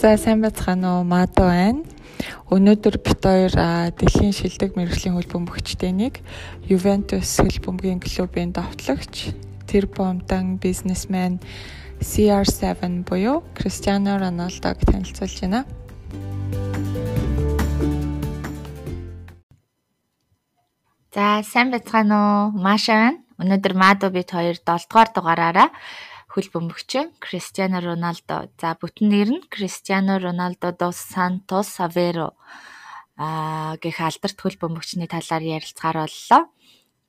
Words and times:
За 0.00 0.16
сайн 0.16 0.40
байцгаана 0.40 0.96
уу? 0.96 1.04
Мадо 1.04 1.44
байна. 1.44 1.84
Өнөөдөр 2.48 2.96
бит 3.04 3.20
хоёр 3.20 3.52
дэлхийн 4.00 4.32
шилдэг 4.32 4.72
мэрэгжлийн 4.72 5.12
хөл 5.12 5.28
бөмбөгчтэй 5.28 5.92
нэг 5.92 6.24
Ювентус 6.72 7.36
хөл 7.36 7.60
бөмбөгийн 7.60 8.00
клубын 8.00 8.56
давтлагч 8.56 9.36
тэр 9.68 9.92
бомтан 9.92 10.56
бизнесмен 10.56 11.36
CR7 12.00 13.04
буюу 13.04 13.44
Кристиано 13.52 14.16
Роналдог 14.16 14.80
танилцуулж 14.88 15.36
байна. 15.44 15.68
За 21.12 21.44
сайн 21.44 21.68
байцгаана 21.68 22.16
уу? 22.48 22.56
Маша 22.56 22.96
байна. 22.96 23.20
Өнөөдөр 23.36 23.74
Мадо 23.76 24.08
бит 24.08 24.32
хоёр 24.32 24.56
7 24.56 24.64
дугаар 24.64 25.12
дугаараараа 25.12 25.68
хөл 26.30 26.46
бөмбөгч 26.54 27.18
Кристиано 27.18 27.82
Роналдо. 27.82 28.46
За 28.60 28.78
бүтэн 28.78 29.10
нэр 29.10 29.28
нь 29.34 29.46
Кристиано 29.50 30.22
Роналдо 30.22 30.70
дос 30.70 30.98
Сантос 31.10 31.82
Аверо 31.82 32.38
аа 33.18 33.74
гэх 33.82 33.98
алдарт 33.98 34.38
хөл 34.38 34.54
бөмбөгчний 34.62 35.10
талаар 35.10 35.42
ярилцгаар 35.42 36.06
боллоо. 36.06 36.42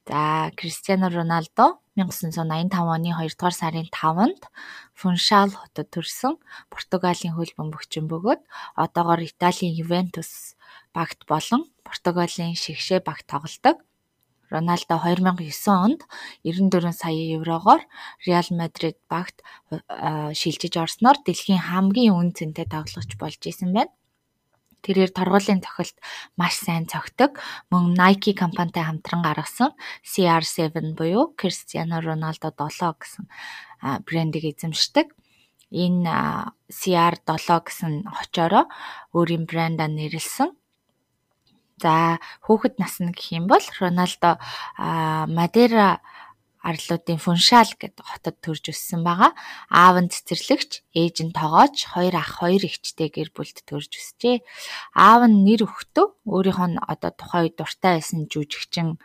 За 0.10 0.50
Кристиано 0.58 1.14
Роналдо 1.14 1.78
1985 1.94 2.74
оны 2.96 3.14
2 3.14 3.38
дугаар 3.38 3.54
сарын 3.54 3.88
5-нд 3.94 4.42
Фуншал 4.98 5.54
хотод 5.54 5.88
төрсэн 5.94 6.34
Португалийн 6.74 7.38
хөл 7.38 7.54
бөмбөгчин 7.54 8.10
бөгөөд 8.10 8.42
одоогоор 8.74 9.22
Италийн 9.22 9.78
Ювентус 9.78 10.58
багт 10.98 11.30
болон 11.30 11.70
Португалийн 11.86 12.58
шигшээ 12.58 13.06
багт 13.06 13.30
тоглодог. 13.30 13.78
Роналдо 14.52 15.00
2009 15.00 15.72
онд 15.72 16.02
94 16.44 16.92
сая 16.92 17.16
еврогоор 17.38 17.82
Реал 18.28 18.48
Мадрид 18.52 18.98
багт 19.08 19.40
шилжиж 20.36 20.76
орсноор 20.76 21.18
дэлхийн 21.24 21.72
хамгийн 21.72 22.12
үн 22.12 22.36
цэнтэй 22.36 22.68
тоглогч 22.68 23.16
болж 23.16 23.40
исэн 23.48 23.72
байна. 23.72 23.96
Тэрээр 24.82 25.14
торгуулийн 25.14 25.62
цохилт 25.62 25.96
маш 26.36 26.58
сайн 26.58 26.90
цогтөг. 26.90 27.38
Мөн 27.70 27.94
Nike 27.94 28.34
компанитай 28.34 28.84
хамтран 28.84 29.22
гаргасан 29.22 29.72
CR7 30.02 30.98
буюу 30.98 31.38
Cristiano 31.38 32.02
Ronaldo 32.02 32.50
7 32.50 32.98
гэсэн 32.98 33.26
брендийг 34.04 34.58
эзэмшдэг. 34.58 35.14
Энэ 35.70 36.12
CR7 36.68 37.48
гэсэн 37.64 37.94
хочоороо 38.10 38.66
өөрийн 39.14 39.46
брендаа 39.46 39.88
нэрлсэн 39.88 40.50
За 41.82 42.22
хүүхэд 42.46 42.78
насны 42.78 43.10
гэх 43.12 43.28
юм 43.34 43.46
бол 43.50 43.66
Роналдо 43.82 44.38
Мадера 44.78 46.00
арлуудын 46.62 47.18
Фуншал 47.18 47.74
гэдэг 47.74 48.06
хотод 48.06 48.38
төрж 48.38 48.70
өссөн 48.70 49.02
байгаа. 49.02 49.34
Аав 49.74 49.98
нь 49.98 50.14
цэцэрлэгч, 50.14 50.86
ээж 50.94 51.16
нь 51.26 51.34
тоогооч, 51.34 51.90
хоёр 51.90 52.16
ах, 52.22 52.38
хоёр 52.38 52.62
эгчтэй 52.70 53.10
гэр 53.10 53.34
бүлд 53.34 53.66
төрж 53.66 53.92
өсчээ. 53.98 54.46
Аав 54.94 55.26
нь 55.26 55.42
нэр 55.42 55.66
өгтөө 55.66 56.08
өөрийнх 56.30 56.62
нь 56.70 56.78
одоо 56.78 57.12
тухайн 57.18 57.50
үед 57.50 57.58
дуртай 57.58 57.98
байсан 57.98 58.30
жүжигчин 58.30 59.02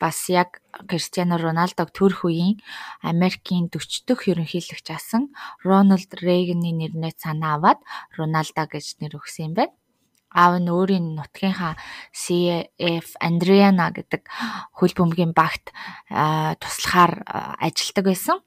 бас 0.00 0.28
яг 0.28 0.60
Кристиано 0.88 1.36
Роналдог 1.40 1.88
төрөх 1.92 2.24
үеийн 2.28 2.60
Америкийн 3.04 3.68
40 3.72 4.08
дэх 4.08 4.20
ерөнхийлөгч 4.32 4.86
асан 4.92 5.32
Рональд 5.60 6.12
Рейганы 6.20 6.72
нэрнээ 6.72 7.16
санаа 7.20 7.60
аваад 7.60 7.80
Роналдо 8.16 8.64
гэж 8.64 9.00
нэр 9.00 9.20
өгсөн 9.20 9.52
юм 9.52 9.54
байна 9.60 9.76
аав 10.30 10.62
нь 10.62 10.70
өөрийн 10.70 11.18
нутгийнхаа 11.18 11.74
CF 12.14 13.18
Андриана 13.18 13.90
гэдэг 13.90 14.22
хөл 14.78 14.94
бөмбөгийн 14.94 15.34
багт 15.34 15.74
туслахаар 16.62 17.22
ажилладаг 17.58 18.04
байсан. 18.06 18.38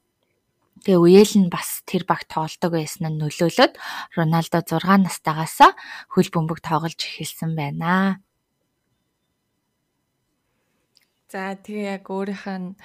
Тэгээ 0.84 1.00
үеэл 1.00 1.34
нь 1.48 1.52
бас 1.52 1.80
тэр 1.88 2.04
багт 2.04 2.28
тоглодог 2.28 2.76
байсан 2.76 3.08
нь 3.08 3.20
нөлөөлөд 3.20 3.80
Роналдо 4.20 4.60
6 4.64 4.84
настайгаас 5.08 5.60
хөл 6.12 6.28
бөмбөг 6.28 6.60
тоглож 6.60 7.00
эхэлсэн 7.00 7.56
байна. 7.56 8.20
За 11.32 11.56
тэгээ 11.56 12.04
яг 12.04 12.06
өөрийнх 12.12 12.48
нь 12.52 12.76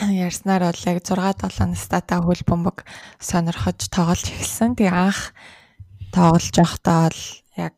ярьснаар 0.00 0.72
бол 0.72 0.82
яг 0.88 0.98
6 1.04 1.44
7 1.44 1.76
настайтай 1.76 2.18
хөл 2.24 2.42
бөмбөг 2.48 2.88
сонирхож 3.20 3.92
тоглож 3.92 4.24
эхэлсэн. 4.32 4.72
Тэгээ 4.80 4.96
анх 4.96 5.36
тоглож 6.08 6.56
байхдаа 6.56 7.12
бол 7.12 7.20
яг 7.56 7.76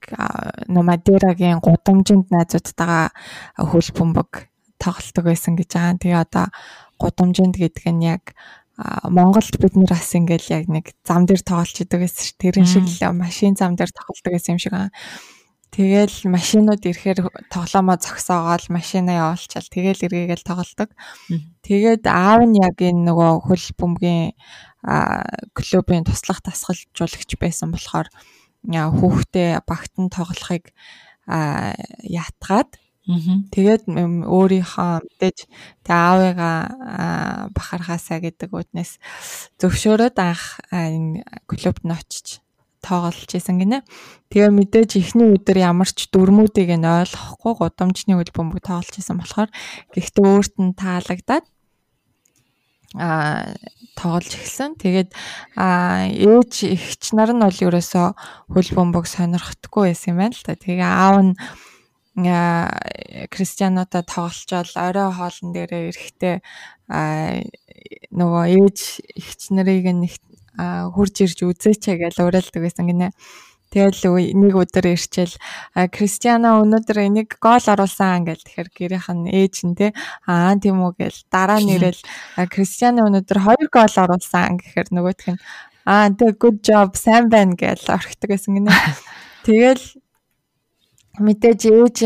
Номадерагийн 0.69 1.59
гудамжинд 1.59 2.31
найзуудтайгаа 2.31 3.11
хөл 3.59 3.91
бөмбөг 3.95 4.31
тоглолтог 4.79 5.25
байсан 5.25 5.55
гэж 5.59 5.71
байгаа. 5.75 5.99
Тэгээ 5.99 6.23
одоо 6.23 6.47
гудамжинд 6.99 7.57
гэдэг 7.59 7.87
нь 7.91 8.07
яг 8.07 8.35
Монголд 9.07 9.55
бид 9.63 9.75
нэр 9.79 9.91
бас 9.95 10.15
ингээл 10.19 10.51
яг 10.51 10.65
нэг 10.67 10.99
зам 11.07 11.27
дээр 11.27 11.43
тоглож 11.47 11.79
идэг 11.79 12.07
гэсэн 12.07 12.25
ш. 12.27 12.31
Тэрэн 12.39 12.67
шиг 12.67 12.87
л 12.87 13.15
машин 13.15 13.55
зам 13.55 13.79
дээр 13.79 13.95
тоглолтог 13.95 14.35
гэсэн 14.35 14.59
юм 14.59 14.63
шиг 14.63 14.75
аа. 14.75 14.91
Тэгэл 15.75 16.31
машинууд 16.31 16.83
ирэхээр 16.87 17.51
тоглоомоо 17.51 17.99
зогсоогоол 17.99 18.67
машинаа 18.71 19.35
явуулчаал 19.35 19.67
тэгэл 19.67 20.07
эргээгээл 20.07 20.47
тоглолтог. 20.47 20.91
Тэгээд 21.67 22.07
аав 22.07 22.47
нь 22.47 22.63
яг 22.63 22.79
энэ 22.79 23.11
нөгөө 23.11 23.31
хөл 23.47 23.67
бөмбөгийн 23.79 24.39
клубын 25.55 26.07
туслах 26.07 26.43
тасгалжуулагч 26.47 27.31
байсан 27.39 27.75
болохоор 27.75 28.07
хүүхдээ 28.69 29.65
багтан 29.69 30.09
тоглохыг 30.09 30.73
ятгаад 31.29 32.71
тэгээд 33.53 33.85
өөрийнхөө 34.25 34.93
мэдээж 35.05 35.39
тэг 35.85 35.93
аавыгаа 35.93 37.53
бахархаасаа 37.53 38.19
гэдэг 38.25 38.49
үднээс 38.49 38.97
зөвшөөрөөд 39.61 40.17
анх 40.17 40.65
энэ 40.73 41.21
клубт 41.45 41.85
нь 41.85 41.93
очиж 41.93 42.41
тоглож 42.85 43.33
исэн 43.33 43.61
гинэ. 43.61 43.81
Тэгээ 44.29 44.53
мэдээж 44.53 44.91
эхний 45.01 45.33
өдөр 45.33 45.57
ямар 45.57 45.89
ч 45.89 46.09
дүрмүүдийг 46.13 46.77
нь 46.77 46.85
ойлгохгүй 46.85 47.53
гудамжны 47.57 48.17
хөл 48.21 48.33
бөмбөг 48.37 48.61
тоглож 48.61 48.97
исэн 49.01 49.17
болохоор 49.21 49.49
гэхдээ 49.93 50.25
өөрт 50.25 50.55
нь 50.61 50.77
таалагдаад 50.77 51.45
а 52.95 53.55
тоглож 53.99 54.35
эхэлсэн. 54.35 54.79
Тэгээд 54.79 55.11
а 55.59 56.07
ээж 56.11 56.53
эгч 56.75 57.15
нар 57.15 57.35
нь 57.35 57.43
бол 57.43 57.59
ерөөсөө 57.67 58.07
хөл 58.55 58.71
бөмбөг 58.75 59.07
сонирхдаггүй 59.07 59.91
байсан 59.91 60.15
юм 60.15 60.19
байна 60.23 60.35
л 60.35 60.47
та. 60.47 60.55
Тэгээ 60.55 60.87
аав 60.87 61.19
нь 61.23 61.35
Кристианотой 62.15 64.07
тоглолцоод 64.07 64.71
орой 64.79 65.11
хоолн 65.11 65.51
дээрээ 65.51 65.91
эрэхтэй 65.91 66.37
нөгөө 68.15 68.45
ээж 68.55 68.79
эгч 69.19 69.41
нарыг 69.51 69.83
нэг 69.91 70.15
хурж 70.95 71.15
ирж 71.27 71.43
үзээч 71.43 71.91
гэж 71.91 72.23
уриалдаг 72.23 72.63
байсан 72.63 72.87
гинэ. 72.87 73.11
Тэгэл 73.75 74.23
нэг 74.39 74.55
өдөр 74.55 74.87
ирчээл 74.95 75.35
Кристиано 75.91 76.63
өнөөдөр 76.63 76.99
энийг 77.11 77.43
гол 77.43 77.59
оруулсан 77.59 78.23
гэл 78.23 78.39
тэгэхээр 78.39 78.71
гэрийнх 78.71 79.11
нь 79.11 79.27
ээж 79.35 79.55
нь 79.67 79.75
те 79.75 79.91
аа 80.31 80.55
тийм 80.55 80.79
үү 80.79 80.95
гэл 80.95 81.19
дараа 81.27 81.59
нэрэл 81.59 81.99
Кристиано 82.55 83.03
өнөөдөр 83.11 83.39
хоёр 83.43 83.69
гол 83.75 83.95
оруулсан 83.99 84.63
гэхээр 84.63 84.95
нөгөөх 84.95 85.27
нь 85.35 85.43
аа 85.91 86.07
тэг 86.15 86.39
good 86.39 86.63
job 86.63 86.95
сайн 86.95 87.27
байна 87.27 87.59
гэл 87.59 87.83
орхидог 87.91 88.31
гэсэн 88.31 88.63
гинэ. 88.63 88.71
Тэгэл 89.43 89.85
мэдээж 91.19 91.61
ээж 91.67 91.97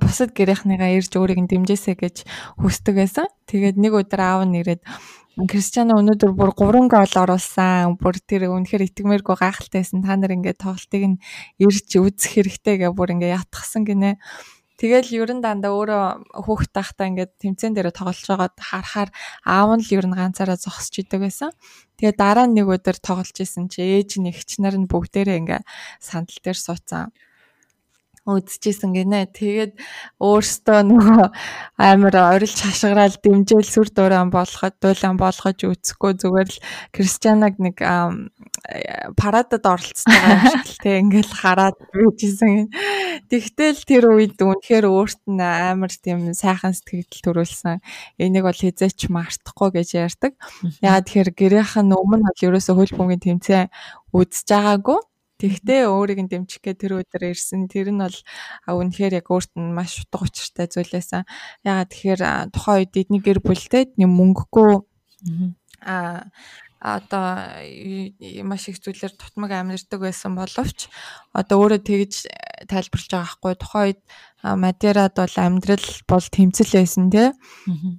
бусад 0.00 0.32
гэрийнхнийгаа 0.32 0.90
ирж 0.96 1.12
өөрийг 1.20 1.40
нь 1.44 1.50
дэмжээсэй 1.52 1.96
гэж 2.00 2.16
хүсдэг 2.60 2.96
байсан. 2.96 3.28
Тэгээд 3.44 3.76
нэг 3.76 3.92
өдөр 3.92 4.20
аав 4.20 4.42
нь 4.48 4.58
ирээд 4.60 4.82
Кристиано 5.38 5.94
өнөөдөр 6.02 6.32
бүр 6.34 6.50
3 6.58 6.90
гол 6.90 7.14
оруулсан. 7.22 7.94
Бүр 8.02 8.18
тэр 8.18 8.50
үнэхээр 8.50 8.90
итгэмээргүй 8.90 9.36
гайхалтайсэн. 9.38 10.02
Та 10.02 10.18
нар 10.18 10.34
ингээд 10.34 10.58
тоглолтыг 10.58 11.04
нь 11.06 11.22
ирж 11.62 11.86
үзэх 12.02 12.42
хэрэгтэй 12.42 12.82
гэ 12.82 12.88
бүр 12.90 13.14
ингээд 13.14 13.38
ятгсан 13.38 13.86
гинэ. 13.86 14.18
Тэгэл 14.74 15.22
ерөн 15.22 15.38
дандаа 15.38 15.70
өөрөө 15.70 16.04
хүүхд 16.34 16.74
тахта 16.74 17.06
ингээд 17.06 17.38
тэмцэн 17.38 17.78
дээр 17.78 17.94
тоглож 17.94 18.26
байгаад 18.26 18.56
харахаар 18.58 19.10
аав 19.46 19.70
нь 19.78 19.84
л 19.86 19.94
ер 19.94 20.06
нь 20.10 20.18
ганцаараа 20.18 20.58
зогсож 20.58 20.98
идэг 20.98 21.20
байсан. 21.22 21.54
Тэгээ 22.00 22.18
дараа 22.18 22.50
нь 22.50 22.58
нэг 22.58 22.66
өдөр 22.66 22.98
тоглож 22.98 23.36
исэн 23.38 23.70
чи 23.70 23.86
ээж 23.86 24.18
нь 24.18 24.34
эгч 24.34 24.58
нар 24.58 24.74
нь 24.74 24.90
бүгдээрээ 24.90 25.40
ингээд 25.46 25.64
сандал 26.02 26.40
дээр 26.42 26.58
сууцсан 26.58 27.14
үзчихсэн 28.38 28.94
гинэ. 28.94 29.30
Тэгээд 29.34 29.72
өөртөө 30.22 30.78
нөгөө 30.86 31.24
амар 31.80 32.14
орилж 32.38 32.58
хашгираал 32.62 33.16
дэмжээл 33.18 33.66
сүр 33.66 33.88
дуурайан 33.90 34.30
болгоход 34.30 34.78
дуулан 34.78 35.16
болгож 35.18 35.58
үцэхгүй 35.66 36.12
зүгээр 36.20 36.48
л 36.50 36.62
Кристианаг 36.94 37.58
нэг 37.58 37.82
парадад 39.16 39.64
оролцсон 39.64 40.12
байгаа 40.12 40.38
юм 40.38 40.64
шиг 40.66 40.78
те 40.84 40.90
ингээл 41.00 41.32
хараад 41.32 41.76
bijсэн. 41.90 42.70
Тэгтэл 43.30 43.80
тэр 43.88 44.04
үед 44.14 44.38
үнэхээр 44.38 44.86
өөрт 44.86 45.22
нь 45.26 45.40
амар 45.40 45.90
тийм 45.90 46.30
сайхан 46.36 46.76
сэтгэл 46.76 47.24
төрүүлсэн. 47.24 47.80
Энийг 48.20 48.44
бол 48.46 48.54
хизээч 48.54 49.08
мартахгүй 49.08 49.80
гэж 49.80 49.88
ярьдаг. 49.96 50.32
Яа 50.84 51.00
тэгэхээр 51.00 51.30
гэрийнх 51.34 51.74
нь 51.80 51.96
өмнө 51.96 52.28
бол 52.28 52.44
ерөөсө 52.46 52.72
хөл 52.76 52.94
бөмбөгийн 52.94 53.40
тэмцээн 53.40 53.72
үзэж 54.12 54.46
байгаагүй 54.50 54.98
Тэгтээ 55.40 55.88
өөрийг 55.88 56.20
нь 56.20 56.30
дэмжих 56.30 56.60
гэ 56.60 56.76
тэр 56.76 57.00
өдөр 57.00 57.32
ирсэн. 57.32 57.66
Тэр 57.72 57.90
нь 57.96 58.04
бол 58.04 58.18
үнэхээр 58.68 59.24
яг 59.24 59.26
өөрт 59.32 59.56
нь 59.56 59.72
маш 59.72 60.04
утга 60.04 60.28
учиртай 60.28 60.68
зүйл 60.68 60.92
байсан. 60.92 61.24
Ягаад 61.64 61.88
тэгэхээр 61.88 62.22
тухайн 62.52 62.78
үед 62.84 62.92
эдний 63.00 63.22
гэр 63.24 63.40
бүлтэй 63.40 63.88
нэм 63.96 64.12
мөнгөгүй 64.12 64.84
а 65.80 66.28
одоо 66.80 67.60
маш 68.48 68.72
их 68.72 68.80
зүйлээр 68.80 69.12
тутмаг 69.20 69.52
амьдэрдэг 69.52 70.00
байсан 70.00 70.32
боловч 70.32 70.88
одоо 71.36 71.56
өөрөө 71.60 71.80
тэгж 71.84 72.12
тайлбарлаж 72.66 73.10
байгаа 73.12 73.30
хгүй 73.36 73.54
тухайн 73.60 73.84
үед 73.92 74.00
Мадерад 74.40 75.20
бол 75.20 75.36
амьдрал 75.36 75.84
бол 76.08 76.24
тэмцэл 76.24 76.72
байсан 76.80 77.12
тий. 77.12 77.28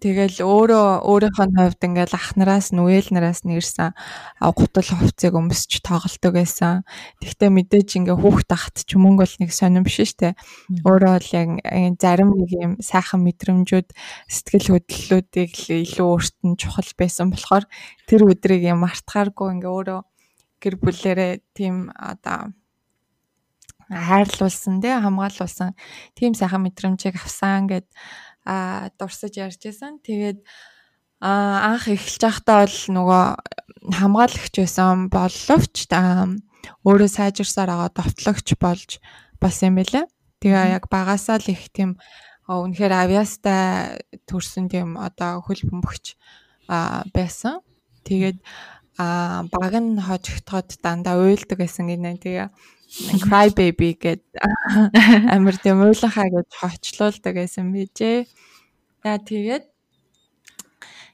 Тэгэл 0.02 0.42
өөрөө 0.42 1.06
өөрийнхөө 1.06 1.48
хувьд 1.54 1.86
ингээл 1.86 2.18
ах 2.18 2.34
нараас 2.34 2.74
нь 2.74 2.82
үеэл 2.82 3.14
нараас 3.14 3.46
нь 3.46 3.54
ирсэн 3.54 3.94
гутал 4.42 4.90
хувцсыг 4.90 5.38
өмсч 5.38 5.86
тоглолдог 5.86 6.34
байсан. 6.34 6.82
Тэгтээ 7.22 7.50
мэдээж 7.54 7.90
ингээ 8.02 8.18
хүүхд 8.18 8.50
тахт 8.50 8.90
ч 8.90 8.98
мөнгө 8.98 9.22
бол 9.22 9.36
нэг 9.38 9.52
сонирм 9.54 9.86
биш 9.86 10.02
штэ. 10.02 10.34
Өөрөө 10.82 11.14
бол 11.14 11.30
яг 11.30 11.50
зарим 12.02 12.34
нэг 12.34 12.50
юм 12.58 12.74
сайхан 12.82 13.22
мэдрэмжүүд 13.22 13.94
сэтгэл 14.26 14.82
хөдлөлүүдийг 14.82 15.54
илүү 15.70 16.08
өөрт 16.10 16.36
нь 16.42 16.58
чухал 16.58 16.90
байсан 16.98 17.30
болохоор 17.30 17.70
тэр 18.10 18.26
өдрийг 18.26 18.66
юм 18.72 18.84
мартахааргүй 18.84 19.48
ингээ 19.60 19.72
өөрөө 19.72 20.02
гэр 20.62 20.76
бүлэрээ 20.80 21.32
тийм 21.58 21.90
одоо 21.94 22.54
хайрлуулсан 23.92 24.80
тий 24.80 24.96
хамгаалуулсан 24.96 25.76
тийм 26.16 26.32
сайхан 26.38 26.64
мэдрэмжийг 26.64 27.20
авсан 27.20 27.68
гэд 27.68 27.88
а 28.46 28.90
дурсаж 28.98 29.36
ярьж 29.36 29.62
байсан. 29.62 30.00
Тэгээд 30.00 30.40
а 31.22 31.76
анх 31.76 31.92
эхэлж 31.92 32.22
байхдаа 32.24 32.66
бол 32.66 32.80
нөгөө 32.98 33.26
хамгаалагч 33.94 34.54
байсан 34.58 35.12
боловч 35.12 35.76
өөрөө 36.86 37.10
сайжирсаар 37.10 37.70
байгаа 37.70 37.90
довтлогч 37.94 38.48
болж 38.58 38.90
бас 39.42 39.62
юм 39.62 39.78
байлаа. 39.78 40.06
Тэгээ 40.42 40.74
яг 40.78 40.90
багасаа 40.90 41.38
л 41.38 41.54
их 41.54 41.70
тийм 41.70 42.02
үнэхээр 42.50 42.94
авиастай 42.94 44.02
төрсэн 44.26 44.66
тийм 44.72 44.98
одоо 44.98 45.46
хөл 45.46 45.62
бөмбөгч 45.62 46.18
байсан. 47.14 47.62
Тэгээд 48.08 48.38
а 48.98 49.44
баг 49.50 49.74
нь 49.80 49.98
хожигдоход 49.98 50.78
дандаа 50.84 51.18
уйлдаг 51.18 51.58
байсан 51.58 51.88
гинэ. 51.90 52.22
Тэгээ 52.22 52.48
cry 53.24 53.48
baby 53.56 53.96
гэд 53.96 54.22
амир 55.34 55.56
тийм 55.64 55.80
уйлахаа 55.82 56.28
гэж 56.28 56.48
хочлуулдаг 56.52 57.34
байсан 57.40 57.72
бижээ. 57.72 58.28
За 59.04 59.18
тэгээд 59.18 59.66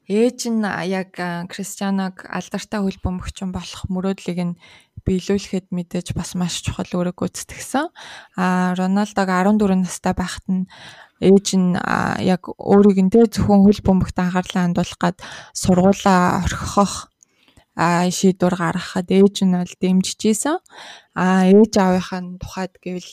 ээж 0.09 0.39
нь 0.49 0.65
яг 0.89 1.13
Кристианог 1.51 2.25
алдартай 2.25 2.79
хөл 2.81 2.99
бөмбөгчин 3.03 3.53
болох 3.53 3.85
мөрөөдлийг 3.93 4.39
нь 4.41 4.57
биелүүлэхэд 5.05 5.71
мэдээж 5.71 6.11
бас 6.17 6.35
маш 6.35 6.59
чухал 6.65 6.89
үүрэг 6.91 7.15
гүйцэтгэсэн. 7.15 7.87
А 8.35 8.75
Роналдог 8.75 9.27
14 9.29 9.83
настай 9.83 10.11
байхад 10.17 10.45
нь 10.47 10.67
ээж 11.21 11.47
нь 11.57 11.75
яг 12.23 12.49
өөрийг 12.57 12.99
нь 13.01 13.11
тэ 13.13 13.25
зөвхөн 13.29 13.65
хөл 13.65 13.81
бөмбөгт 13.85 14.17
анхаарлаа 14.19 14.63
хандуулах 14.65 14.99
гад 15.01 15.17
сургуулаа 15.53 16.45
орхихох 16.45 17.09
а 17.77 18.09
шийдвэр 18.09 18.55
гаргахад 18.57 19.09
ээж 19.13 19.45
нь 19.45 19.53
бол 19.53 19.73
дэмжиж 19.81 20.21
исэн. 20.33 20.57
А 21.13 21.45
ээж 21.45 21.73
аавынхаа 21.77 22.21
тухайд 22.41 22.73
гэвэл 22.81 23.11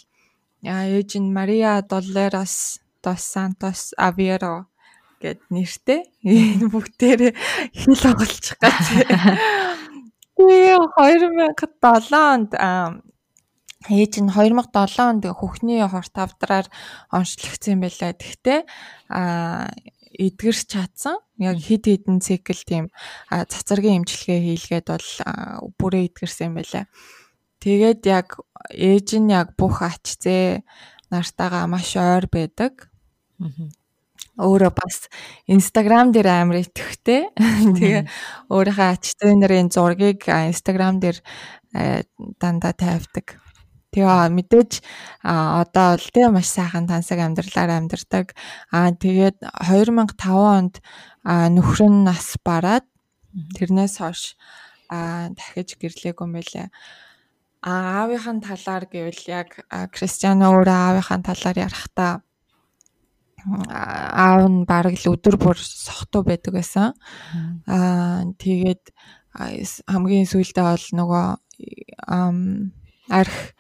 ээж 0.65 1.11
нь 1.21 1.35
Мария 1.37 1.85
Доллерос 1.85 2.81
dos 3.05 3.21
Santos 3.21 3.93
Aveiro 4.01 4.73
гэд 5.21 5.41
нэртэй. 5.53 6.09
Энэ 6.25 6.73
бүгдээрээ 6.73 7.33
хэл 7.77 8.05
оголчих 8.09 8.57
гэж. 8.57 8.85
Тэгээ 10.35 10.81
2007 10.97 12.11
онд 12.17 12.51
ээж 13.89 14.25
нь 14.25 14.33
2007 14.33 15.01
онд 15.05 15.25
хөхний 15.29 15.85
хорт 15.85 16.15
авдраар 16.17 16.67
онцлогдсон 17.13 17.77
юм 17.77 17.81
байлаа. 17.85 18.13
Тэгтээ 18.17 18.61
а 19.13 19.69
эдгэрч 20.19 20.69
чадсан. 20.71 21.19
Яг 21.39 21.59
хид 21.59 21.85
хідэн 21.85 22.23
цикл 22.23 22.63
тийм 22.65 22.89
цацаргийн 23.29 24.03
имчилгээ 24.03 24.41
хийлгээд 24.41 24.87
бол 24.89 25.11
бүрээ 25.77 26.07
эдгэрсэн 26.09 26.47
юм 26.49 26.55
байлаа. 26.63 26.85
Тэгээд 27.61 28.01
яг 28.09 28.29
ээж 28.73 29.09
нь 29.21 29.33
яг 29.35 29.59
бүх 29.59 29.83
ач 29.83 30.17
зээ 30.23 30.63
нартаага 31.11 31.67
маш 31.69 31.97
ойр 31.97 32.31
байдаг. 32.31 32.89
Өөрөө 34.35 34.73
бас 34.75 35.07
Instagram 35.47 36.11
дээр 36.11 36.29
амар 36.31 36.65
итгэвтэй. 36.65 37.31
Тэгээ 37.37 38.03
өөрийнхөө 38.51 38.89
ач 38.97 39.05
зээ 39.19 39.35
нарын 39.39 39.69
зургийг 39.71 40.27
Instagram 40.27 40.99
дээр 41.03 41.19
дандаа 42.41 42.73
тавьдаг. 42.75 43.44
Тэгээ 43.95 44.35
мэдээж 44.35 44.73
одоо 45.23 45.95
л 45.95 46.09
тийм 46.11 46.35
маш 46.35 46.51
сайхан 46.51 46.91
тансаг 46.91 47.23
амьдралаар 47.23 47.79
амьдардаг. 47.79 48.35
Аа 48.75 48.91
тэгээд 48.91 49.39
2005 49.63 50.19
онд 50.35 50.83
нөхөр 51.23 51.81
нь 51.87 52.03
нас 52.03 52.35
бараад 52.43 52.83
тэрнээс 53.55 54.03
хойш 54.03 54.35
дахиж 54.91 55.79
гэрлээгүй 55.79 56.27
мэлээ. 56.27 56.69
Аавынхаа 57.63 58.43
талаар 58.43 58.85
гэвэл 58.91 59.23
яг 59.31 59.63
Кристиано 59.95 60.51
өөрөө 60.51 60.75
аавынхаа 60.75 61.23
талаар 61.23 61.57
ярихдаа 61.65 62.13
аав 63.71 64.43
нь 64.49 64.65
бараг 64.69 64.97
л 65.01 65.13
өдөр 65.13 65.37
бүр 65.41 65.57
сохтуу 65.57 66.25
байдаг 66.25 66.53
байсан. 66.59 66.93
Аа 67.69 68.25
тэгээд 68.43 68.91
хамгийн 69.89 70.27
сүүлдээ 70.29 70.65
бол 70.65 70.87
нөгөө 71.01 71.27
арх 73.15 73.55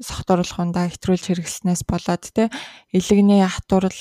сохторлохондоо 0.00 0.88
хэтрүүлж 0.88 1.24
хэрэглэснээс 1.28 1.82
болоод 1.84 2.24
те 2.32 2.48
элэгний 2.94 3.44
хатурал 3.44 4.00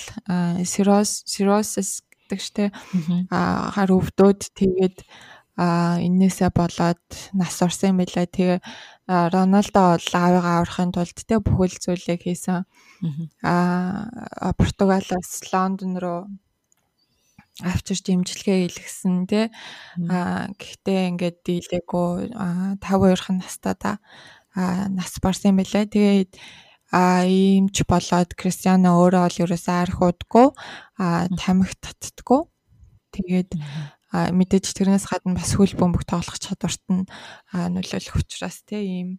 сироз 0.63 1.27
сиросис 1.27 2.05
гэдэг 2.29 2.39
штэ 2.39 2.65
а 3.33 3.73
хар 3.75 3.89
өвдөд 3.91 4.53
тэгээд 4.55 5.03
а 5.59 5.99
энээсээ 5.99 6.55
болоод 6.55 7.03
нас 7.35 7.59
орсон 7.59 7.99
байлаа. 7.99 8.23
Тэгээ 8.23 8.63
Роналдо 9.09 9.99
бол 9.99 10.09
аавыгаа 10.15 10.63
аврахын 10.63 10.95
тулд 10.95 11.19
те 11.27 11.35
бүхэл 11.43 11.75
зүйлийг 11.83 12.23
хийсэн. 12.23 12.63
А 13.43 14.53
Португалаас 14.55 15.43
Лондон 15.51 15.99
руу 15.99 16.31
авчирч 17.59 18.07
имчилгээ 18.07 18.71
хийлгсэн 18.71 19.27
те. 19.27 19.51
А 20.07 20.47
гэхдээ 20.55 21.11
ингээд 21.11 21.37
дийлээгүй 21.43 22.31
5 22.31 22.79
2хан 22.79 23.43
настай 23.43 23.75
та 23.75 23.99
нас 24.89 25.15
барсан 25.23 25.55
байлаа. 25.55 25.85
Тэгээд 25.87 26.35
а 26.91 27.23
иймч 27.23 27.85
болоод 27.85 28.33
Кристиано 28.33 28.97
өөрөө 28.97 29.21
бол 29.23 29.41
ерөөсөө 29.45 29.75
арх 29.77 29.99
удгүй 30.01 30.47
а 30.97 31.29
тамхи 31.37 31.75
татдаггүй. 31.77 32.41
Тэгээд 33.13 33.51
мэдээж 34.09 34.65
тэрнээс 34.73 35.05
гадна 35.05 35.37
бас 35.37 35.53
хөл 35.53 35.73
бөмбөг 35.77 36.03
тоглох 36.09 36.41
чадварт 36.41 36.81
нь 36.89 37.05
нөлөөлөх 37.53 38.17
учраас 38.17 38.65
тийм 38.65 38.81
ийм 38.81 39.09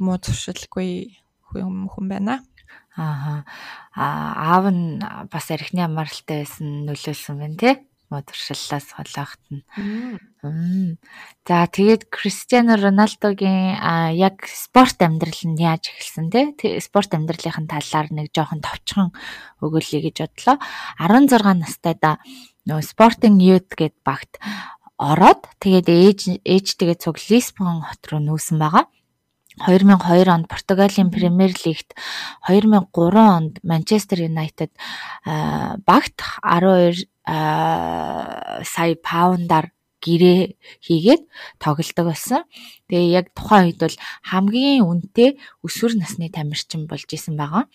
муу 0.00 0.16
зуршилгүй 0.16 1.20
хүн 1.52 2.06
байна. 2.08 2.40
Аа 2.96 3.44
аав 3.92 4.64
нь 4.72 5.04
бас 5.28 5.46
архины 5.52 5.84
амралтай 5.84 6.44
байсан 6.44 6.88
нөлөөлсөн 6.88 7.36
байна 7.40 7.56
тий 7.60 7.74
модуршиллаас 8.12 8.92
холоогт 8.92 9.40
нь. 9.48 9.64
За 11.48 11.64
тэгээд 11.64 12.12
Кристиано 12.12 12.76
Роналдогийн 12.76 13.80
яг 14.12 14.44
спорт 14.44 15.00
амьдрал 15.00 15.40
нь 15.48 15.56
яаж 15.56 15.88
эхэлсэн 15.88 16.28
те 16.28 16.52
спорт 16.84 17.16
амьдралын 17.16 17.64
талаар 17.64 18.08
нэг 18.12 18.28
жоохон 18.36 18.60
товчхон 18.60 19.08
өгүүлье 19.64 20.04
гэж 20.04 20.16
бодлоо. 20.28 20.56
16 21.00 21.64
настайдаа 21.64 22.20
нөө 22.68 22.80
спортинг 22.84 23.40
youth 23.40 23.72
гэд 23.72 23.96
багт 24.04 24.36
ороод 25.00 25.48
тэгээд 25.58 25.88
ээж 25.88 26.20
ээжтэйгээ 26.46 26.98
цуг 27.02 27.16
Лисбон 27.26 27.82
хот 27.82 28.02
руу 28.12 28.22
нүүсэн 28.22 28.60
байгаа. 28.60 28.86
2002 29.66 30.28
онд 30.32 30.48
Португалийн 30.48 31.10
Премьер 31.10 31.52
Лигт 31.64 31.92
2003 32.48 33.36
онд 33.36 33.58
Манчестер 33.62 34.24
Юнайтед 34.24 34.72
багт 35.84 36.16
12 36.42 37.04
сая 37.26 38.94
паундаар 38.98 39.70
гэрээ 40.02 40.58
хийгээд 40.82 41.22
тоглодог 41.62 42.06
болсон. 42.10 42.42
Тэгээ 42.90 43.14
яг 43.14 43.26
тухайн 43.38 43.70
үед 43.70 43.78
бол 43.78 43.96
хамгийн 44.26 44.82
үнэтэй 44.82 45.38
өсвөр 45.62 45.94
насны 46.02 46.26
тамирчин 46.28 46.90
болж 46.90 47.06
исэн 47.06 47.38
байгаа. 47.38 47.70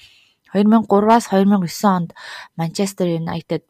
2003-аас 0.52 1.32
2009 1.32 1.88
онд 1.88 2.12
Манчестер 2.60 3.08
Юнайтед 3.08 3.64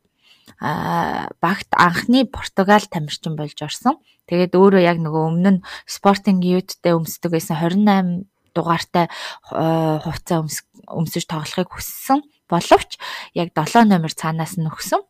багт 0.57 1.69
анхны 1.77 2.25
Португал 2.25 2.81
тамирчин 2.89 3.38
болж 3.38 3.57
орсон. 3.62 4.01
Тэгээд 4.25 4.57
өөрөө 4.57 4.81
яг 4.81 4.98
нөгөө 4.98 5.24
өмнө 5.29 5.51
нь 5.62 5.65
Sporting 5.86 6.41
Youth-тэй 6.41 6.98
өмсдөг 6.98 7.31
байсан 7.31 7.62
28 7.62 8.25
дугаартай 8.57 9.05
хувцас 9.46 10.65
өмсөж 10.89 11.24
тоглохыг 11.29 11.69
хүссэн 11.72 12.25
боловч 12.50 12.98
яг 13.38 13.53
7 13.53 13.86
номер 13.86 14.12
цаанаас 14.12 14.57
нь 14.57 14.67
өгсөн. 14.67 15.07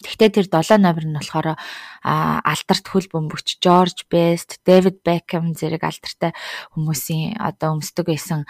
Гэхдээ 0.00 0.30
тэр 0.32 0.46
7 0.48 0.80
номер 0.80 1.04
нь 1.04 1.16
болохоор 1.16 1.60
алдарт 2.00 2.86
хөл 2.88 3.08
бөмбөгч 3.12 3.60
Жорж 3.60 4.08
Бест, 4.08 4.60
Дэвид 4.64 5.04
Бекхэм 5.04 5.52
зэрэг 5.52 5.84
алдартай 5.84 6.32
хүмүүсийн 6.72 7.36
одоо 7.36 7.76
өмсдөг 7.76 8.08
байсан 8.08 8.48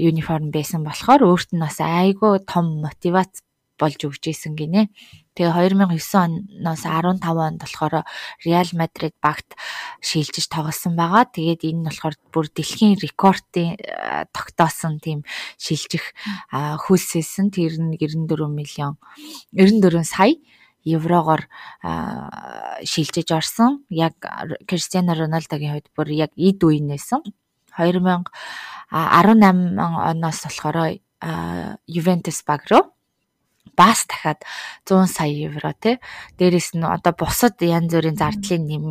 юниформ 0.00 0.48
байсан 0.48 0.80
болохоор 0.80 1.28
өөрт 1.28 1.52
нь 1.52 1.60
бас 1.60 1.76
айгүй 1.76 2.40
том 2.48 2.80
мотивац 2.80 3.44
болж 3.82 3.98
өгч 4.06 4.30
исэн 4.30 4.54
гинэ. 4.54 4.88
Тэгээ 5.34 5.74
2009 5.74 6.62
оноос 6.62 6.84
15 6.86 7.18
онд 7.26 7.58
болохоор 7.58 8.04
Real 8.46 8.68
Madrid 8.78 9.16
багт 9.18 9.58
шилжиж 9.98 10.46
тоглосон 10.46 10.94
байгаа. 10.94 11.26
Тэгээд 11.26 11.66
энэ 11.66 11.80
нь 11.82 11.86
болохоор 11.90 12.14
бүр 12.30 12.46
дэлхийн 12.52 13.00
рекордын 13.02 13.74
тогтоосон 14.30 15.02
тийм 15.02 15.26
шилжих 15.58 16.14
хөлсөөсөн. 16.52 17.50
Тэр 17.50 17.80
нь 17.80 17.96
94 17.98 18.46
миллион 18.46 19.00
94 19.56 20.04
сая 20.06 20.36
еврогоор 20.84 21.48
шилжиж 22.84 23.30
орсон. 23.32 23.84
Яг 23.88 24.14
Кристиано 24.66 25.14
Роналдогийн 25.14 25.72
хувьд 25.72 25.88
бүр 25.96 26.08
яг 26.12 26.30
эд 26.36 26.62
үеийнээсэн. 26.62 27.22
2018 27.76 28.12
оноос 28.92 30.38
болохоор 30.44 30.98
Ювентус 31.86 32.42
баг 32.44 32.66
руу 32.70 32.92
бас 33.76 34.04
дахиад 34.06 34.44
100 34.84 35.06
сая 35.06 35.32
евро 35.32 35.72
тий. 35.72 35.98
Дээрэс 36.38 36.74
нь 36.74 36.84
одоо 36.84 37.12
бусад 37.16 37.56
янз 37.60 37.92
бүрийн 37.92 38.16
зардлын 38.16 38.64
нэм 38.68 38.84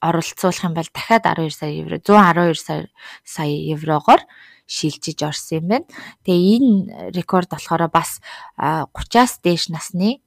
оролцуулах 0.00 0.64
юм 0.64 0.74
бол 0.74 0.88
дахиад 0.92 1.24
12 1.24 1.50
сая 1.50 1.72
евро 1.72 1.96
112 1.98 2.90
сая 3.24 3.56
еврогоор 3.74 4.20
шилжиж 4.66 5.22
орсон 5.22 5.58
юм 5.58 5.66
байна. 5.68 5.86
Тэгээ 6.24 6.56
энэ 6.58 7.10
рекорд 7.16 7.50
болохоор 7.50 7.88
бас 7.88 8.20
30-аас 8.58 9.40
дээш 9.42 9.70
насны 9.72 10.20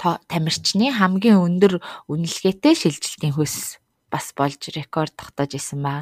тамирчны 0.00 0.96
хамгийн 0.96 1.44
өндөр 1.44 1.84
үнэлгээтэй 2.08 2.74
шилжилтийн 2.74 3.36
хөлс 3.36 3.80
бас 4.08 4.32
болж 4.32 4.60
рекорд 4.72 5.12
тогтоож 5.14 5.52
исэн 5.54 5.84
ба. 5.84 5.94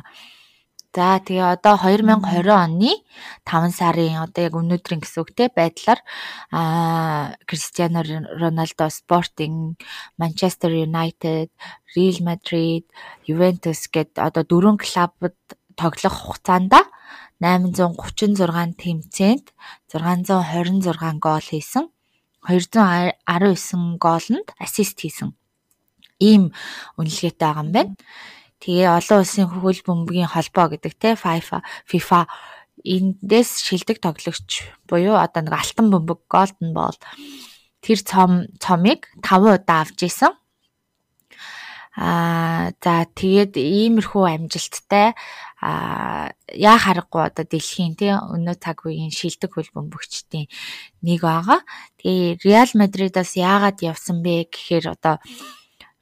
За 0.99 1.21
тэгээ 1.23 1.63
одоо 1.63 1.77
2020 1.79 2.49
оны 2.49 2.91
5 3.47 3.71
сарын 3.71 4.25
одоо 4.25 4.43
яг 4.49 4.55
өнөөдрийн 4.59 4.99
гэсэн 5.05 5.23
үгтэй 5.23 5.49
байдлаар 5.53 6.01
аа 6.51 7.39
Кристиано 7.47 8.03
Роналдо 8.03 8.91
Спортинг, 8.91 9.79
Манчестер 10.19 10.75
Юнайтед, 10.75 11.55
Реал 11.95 12.19
Мадрид, 12.27 12.91
Ювентус 13.31 13.87
гэд 13.95 14.19
одоо 14.19 14.43
дөрвөн 14.43 14.81
клубад 14.83 15.39
тоглох 15.79 16.17
хугацаанд 16.19 16.75
836 17.39 18.75
тэмцээнд 18.83 19.47
626 19.93 21.23
гол 21.23 21.45
хийсэн. 21.47 21.87
219 22.47 23.99
гоолнд 23.99 24.49
ассист 24.59 25.01
хийсэн. 25.01 25.35
Ийм 26.23 26.55
үнэлгээтэй 26.99 27.39
байгаа 27.39 27.65
юм 27.65 27.71
байна. 27.75 27.95
Тэгээ 28.59 28.91
олон 28.91 29.19
улсын 29.23 29.47
хөл 29.47 29.81
бөмбөгийн 29.87 30.31
холбоо 30.31 30.67
гэдэг 30.75 30.95
те 30.99 31.15
FIFA 31.15 31.63
FIFA 31.87 32.21
эндээс 32.83 33.63
шилдэг 33.63 33.99
тоглогч 34.03 34.67
буюу 34.91 35.15
одоо 35.19 35.43
нэг 35.47 35.55
алтан 35.55 35.91
бөмбөг 35.91 36.27
Golden 36.27 36.75
Ball 36.75 36.99
тэр 37.83 37.99
цом 38.03 38.51
цомыг 38.59 39.07
5 39.23 39.63
удаа 39.63 39.87
авч 39.87 40.11
исэн. 40.11 40.35
Аа 41.99 42.71
за 42.79 43.11
тэгээд 43.11 43.59
иймэрхүү 43.59 44.25
амжилттай 44.31 45.19
аа 45.59 46.31
яа 46.55 46.79
харахгүй 46.79 47.23
одоо 47.27 47.43
дэлхийн 47.43 47.99
тий 47.99 48.15
өнөө 48.15 48.57
цаг 48.63 48.87
үеийн 48.87 49.11
шилдэг 49.11 49.51
хөл 49.51 49.75
бөмбөгчдийн 49.75 50.47
нэг 51.03 51.21
байгаа. 51.27 51.61
Тэгээ 51.99 52.39
Реал 52.47 52.73
Мадридаас 52.79 53.35
яагаад 53.35 53.83
явсан 53.83 54.23
бэ 54.23 54.47
гэхээр 54.47 54.95
одоо 54.95 55.19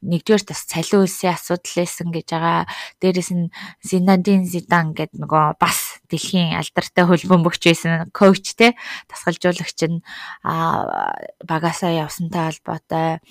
нэгдүгээр 0.04 0.44
бас 0.44 0.62
цалин 0.68 1.08
үлсийн 1.08 1.32
асуудал 1.32 1.74
байсан 1.80 2.08
гэж 2.12 2.26
байгаа. 2.28 2.68
Дээрээс 3.00 3.30
нь 3.32 3.48
Зинадин 3.80 4.44
Зидан 4.44 4.92
гэдэг 4.92 5.16
нөгөө 5.16 5.56
бас 5.56 6.04
дэлхийн 6.12 6.60
алдартай 6.60 7.04
хөлбөмбөгч 7.08 7.62
байсан 7.66 8.12
коуч 8.12 8.54
те 8.54 8.76
тасгалжуулагч 9.08 9.80
нь 9.88 10.04
багасаа 10.44 11.92
явсантай 12.04 12.52
холбоотой 12.52 13.24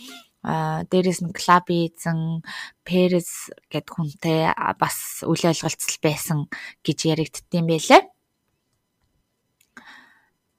а 0.46 0.86
дээрэс 0.86 1.26
нь 1.26 1.34
клаби 1.34 1.90
эзэн 1.90 2.46
Перес 2.86 3.50
гэд 3.74 3.90
хүнтэй 3.90 4.54
бас 4.78 5.26
үл 5.26 5.42
ойлголцол 5.42 5.98
байсан 6.06 6.46
гэж 6.86 6.98
яригдтiin 7.10 7.66
байлээ. 7.66 8.06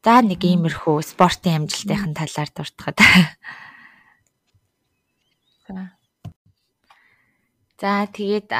За 0.03 0.23
нэг 0.23 0.43
иймэрхүү 0.43 1.03
спортын 1.03 1.67
амжилтын 1.67 2.15
талаар 2.19 2.51
дуртахад. 2.51 2.99
За 7.77 8.09
тэгээд 8.09 8.57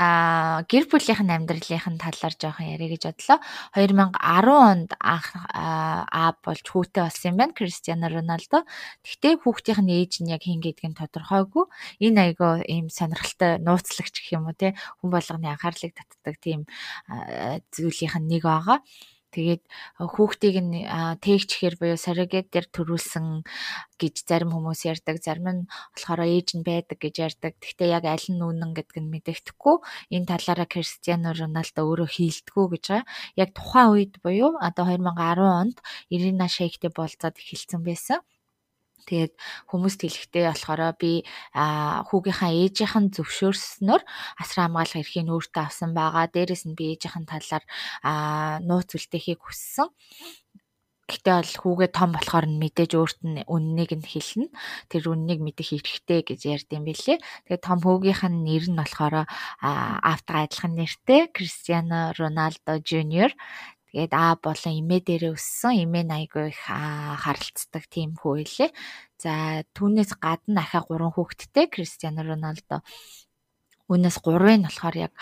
гэр 0.69 0.85
бүлийнхэн 0.93 1.33
амьдралынхын 1.33 1.97
талаар 1.97 2.35
жоохон 2.37 2.69
яриа 2.69 2.93
гэж 2.93 3.17
бодлоо. 3.17 3.41
2010 3.73 4.13
онд 4.53 4.93
анх 5.01 5.33
аа 5.57 6.37
болж 6.45 6.61
хүүтэй 6.69 7.09
болсон 7.09 7.33
юм 7.33 7.37
байна 7.41 7.57
Кристиано 7.57 8.13
Роналдо. 8.13 8.69
Гэхдээ 9.01 9.41
хүүхдийнх 9.41 9.81
нь 9.89 9.95
ээж 9.97 10.13
нь 10.21 10.29
яг 10.37 10.45
хин 10.45 10.61
гэдгийг 10.61 10.93
нь 10.93 11.01
тодорхойгүй. 11.01 11.65
Энэ 12.05 12.37
айгаа 12.37 12.61
ийм 12.69 12.93
сонирхолтой 12.93 13.57
нууцлагч 13.57 14.21
гэх 14.21 14.37
юм 14.37 14.53
уу 14.53 14.57
те 14.61 14.77
хүн 15.01 15.09
болгоны 15.09 15.49
анхаарлыг 15.49 15.97
татдаг 15.97 16.37
тийм 16.37 16.69
зүйлийнх 17.73 18.21
нь 18.21 18.29
нэг 18.29 18.45
байгаа. 18.45 18.85
Тэгээд 19.35 19.63
хүүхдийг 19.99 20.57
нь 20.63 20.87
тээгчхээр 21.25 21.75
буюу 21.81 21.99
surrogate 21.99 22.51
дээр 22.53 22.67
төрүүлсэн 22.71 23.27
гэж 24.01 24.15
зарим 24.29 24.51
хүмүүс 24.55 24.81
ярьдаг. 24.93 25.17
Зарим 25.21 25.47
нь 25.51 25.63
болохоор 25.67 26.23
ээж 26.25 26.49
нь 26.57 26.65
байдаг 26.67 26.99
гэж 27.03 27.15
ярьдаг. 27.27 27.53
Гэхдээ 27.59 27.89
яг 27.97 28.05
аль 28.07 28.29
нь 28.31 28.41
үнэн 28.41 28.73
гэдг 28.77 28.97
нь 29.03 29.13
мэдэгдэхгүй. 29.13 29.77
Энэ 30.15 30.31
талаараа 30.31 30.69
Кристиано 30.71 31.35
Роналдо 31.35 31.81
өөрөө 31.85 32.09
хийлдэггүй 32.13 32.67
гэж 32.73 32.85
байгаа. 32.87 33.09
Яг 33.43 33.51
тухайн 33.57 33.89
үед 33.93 34.15
буюу 34.25 34.57
одоо 34.61 34.85
2010 34.89 35.43
онд 35.61 35.77
Ирина 36.15 36.47
Шейхтэй 36.47 36.91
болцоод 36.95 37.37
эхэлсэн 37.41 37.83
байсан. 37.83 38.21
Тэгээд 39.07 39.35
хүмүүст 39.71 40.01
хэлэхдээ 40.03 40.45
болохоор 40.51 40.83
би 40.99 41.23
хүүгийнхаа 41.55 42.51
ээжийнхэн 42.51 43.15
зөвшөөрснөөр 43.15 44.03
асар 44.43 44.59
хамгаалах 44.67 45.01
эрхийг 45.01 45.31
өөртөө 45.31 45.63
авсан 45.63 45.91
байгаа. 45.95 46.27
Дээрээс 46.27 46.67
нь 46.67 46.77
би 46.79 46.85
ээжийнхэн 46.99 47.27
талаар 47.31 47.65
нууц 48.67 48.91
үлдээхийг 48.99 49.41
хүссэн. 49.43 49.89
Гэтэ 51.07 51.31
бол 51.39 51.55
хүүгээ 51.63 51.91
том 51.95 52.11
болохоор 52.19 52.51
нь 52.51 52.59
мэдээж 52.59 52.93
өөрт 52.99 53.21
нь 53.23 53.47
үннийг 53.47 53.95
нь 53.95 54.03
хэлнэ. 54.03 54.51
Тэр 54.91 55.15
үннийг 55.15 55.39
мэдэх 55.39 55.71
хэрэгтэй 55.71 56.21
гэж 56.27 56.41
ярьдсан 56.51 56.83
билээ. 56.83 57.23
Тэгээ 57.47 57.63
том 57.63 57.79
хүүгийнх 57.79 58.27
нь 58.27 58.43
нэр 58.43 58.67
нь 58.67 58.75
болохоор 58.75 59.23
автга 59.63 60.35
адилхан 60.43 60.75
нэртэй 60.75 61.31
Кристиано 61.31 62.11
Роналдо 62.19 62.83
Жуниор. 62.83 63.31
Тэгээд 63.97 64.13
аа 64.13 64.37
болон 64.37 64.77
эмээ 64.77 65.01
дээрээ 65.09 65.33
өссөн. 65.33 65.89
Эмээ 65.89 66.05
нь 66.05 66.17
айгүй 66.21 66.53
их 66.53 66.61
харилцдаг 66.69 67.89
тийм 67.89 68.13
хүү 68.21 68.45
илээ. 68.45 68.71
За 69.17 69.65
түүнээс 69.73 70.21
гадна 70.21 70.61
ахаа 70.61 70.85
гурван 70.85 71.17
хүүхэдтэй 71.17 71.73
Кристиано 71.73 72.21
Роналдо. 72.21 72.85
Үүнээс 73.89 74.21
гурвын 74.21 74.61
нь 74.61 74.69
болохоор 74.69 74.97
яг 75.01 75.13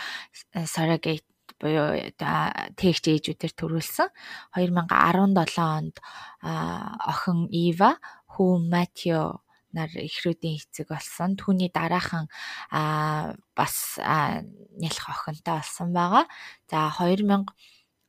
surrogate 0.66 1.23
буюу 1.62 2.02
тээгч 2.19 3.04
ээжүүдээр 3.14 3.54
төрүүлсэн. 3.54 4.11
2017 4.59 5.62
онд 5.62 5.97
охин 6.43 7.47
Ива, 7.54 8.02
хүү 8.26 8.52
Матио 8.59 9.38
нар 9.71 9.90
эхрүүдийн 9.95 10.59
эцэг 10.59 10.90
болсон. 10.90 11.38
Түүний 11.38 11.71
дараахан 11.71 12.26
а 12.75 13.38
бас 13.54 14.02
нялх 14.02 15.07
охинтой 15.14 15.62
болсон 15.62 15.95
байгаа. 15.95 16.26
За 16.66 16.90
2000 16.90 17.47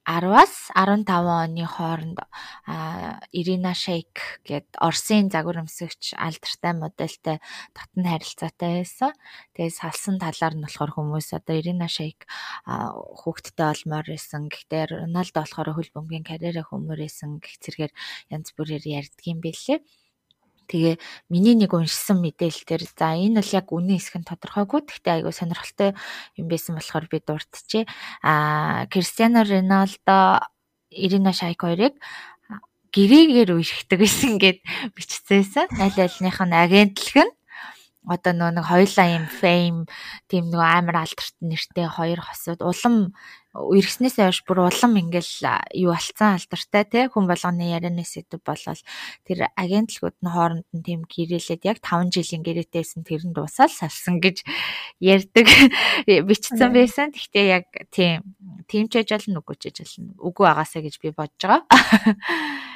10-аас 0.05 0.69
15 0.77 1.09
оны 1.09 1.65
хооронд 1.65 2.21
Ирина 3.33 3.74
Шейк 3.74 4.41
гэд 4.45 4.77
Оросын 4.77 5.33
загвар 5.33 5.65
өмсөгч 5.65 6.13
алдартай 6.13 6.74
модельтэй 6.77 7.38
татны 7.74 8.05
харилцаатай 8.13 8.85
байсан. 8.85 9.17
Тэгээ 9.57 9.74
салсан 9.74 10.21
талаар 10.21 10.53
нь 10.53 10.62
болохоор 10.62 10.93
хүмүүс 10.93 11.33
одоо 11.33 11.57
Ирина 11.57 11.89
Шейк 11.89 12.29
хүүхдтэй 12.69 13.65
олмоор 13.65 14.05
байсан. 14.05 14.45
Гэхдээ 14.45 15.09
Роналдо 15.09 15.41
болохоор 15.41 15.74
хөл 15.74 15.89
бөмбөгийн 15.89 16.29
карьераа 16.29 16.69
хүмүүрээсэн 16.69 17.41
гэх 17.41 17.57
зэргээр 17.65 17.93
янз 18.29 18.53
бүрээр 18.53 18.85
ярьдгийм 18.85 19.41
байлээ. 19.41 19.81
Тэгээ 20.67 20.95
миний 21.29 21.55
нэг 21.55 21.72
уншсан 21.74 22.19
мэдээлэлээр 22.22 22.84
за 22.91 23.15
энэ 23.15 23.39
бол 23.39 23.51
яг 23.55 23.67
үнэн 23.72 23.98
эсэх 23.98 24.19
нь 24.19 24.27
тодорхойгүй. 24.27 24.81
Гэхдээ 24.86 25.13
айгүй 25.22 25.34
сонирхолтой 25.34 25.89
юм 26.36 26.48
байсан 26.50 26.75
болохоор 26.75 27.05
би 27.07 27.22
дуртжээ. 27.22 27.86
Аа 28.25 28.86
Кристиано 28.89 29.45
Роналдо, 29.45 30.43
Ирина 30.89 31.31
Шайк 31.31 31.62
хоёрыг 31.63 31.95
гэрээгээр 32.95 33.51
үерхдэг 33.51 34.00
гэсэн 34.00 34.39
гээд 34.39 34.60
бичсэн. 34.95 35.67
Аль 35.77 36.00
альных 36.00 36.39
нь 36.39 36.55
агентлаг 36.55 37.27
нь 37.27 37.34
одоо 38.05 38.34
нөө 38.38 38.51
нэг 38.55 38.65
хоёлаа 38.69 39.07
юм 39.17 39.25
fame 39.25 39.81
тийм 40.29 40.53
нөгөө 40.53 40.69
амар 40.77 40.98
алдарт 41.03 41.36
нэртэй 41.41 41.88
хоёр 41.89 42.22
хосууд 42.22 42.62
улам 42.62 42.95
үерхснээс 43.55 44.19
хойш 44.19 44.43
бүр 44.43 44.67
улам 44.67 45.00
ингээл 45.00 45.63
юу 45.79 45.95
алцсан 45.95 46.35
алдартай 46.35 46.83
те 46.83 47.07
хүн 47.07 47.24
болгоны 47.27 47.71
ярианы 47.71 48.03
сэдв 48.03 48.43
болол 48.43 48.75
тэр 49.24 49.47
агентлагууд 49.55 50.19
нь 50.19 50.27
хооронд 50.27 50.67
нь 50.75 50.83
тийм 50.83 51.07
гэрээлээд 51.07 51.63
яг 51.63 51.79
5 51.79 52.12
жилийн 52.12 52.43
гэрээтэйсэн 52.43 53.07
тэр 53.07 53.24
нь 53.24 53.31
дуусаад 53.31 53.71
салсан 53.71 54.19
гэж 54.19 54.43
ярьдаг 55.00 55.47
бичсэн 56.27 56.75
байсан. 56.75 57.15
Гэхдээ 57.15 57.47
яг 57.47 57.71
тийм 57.95 58.35
тийм 58.67 58.91
ч 58.91 59.00
ажил 59.00 59.31
нүггүй 59.31 59.55
ч 59.55 59.71
ажил 59.71 60.12
үгүй 60.19 60.51
агаасаа 60.51 60.83
гэж 60.83 61.00
би 61.00 61.15
бодож 61.15 61.39
байгаа. 61.39 61.63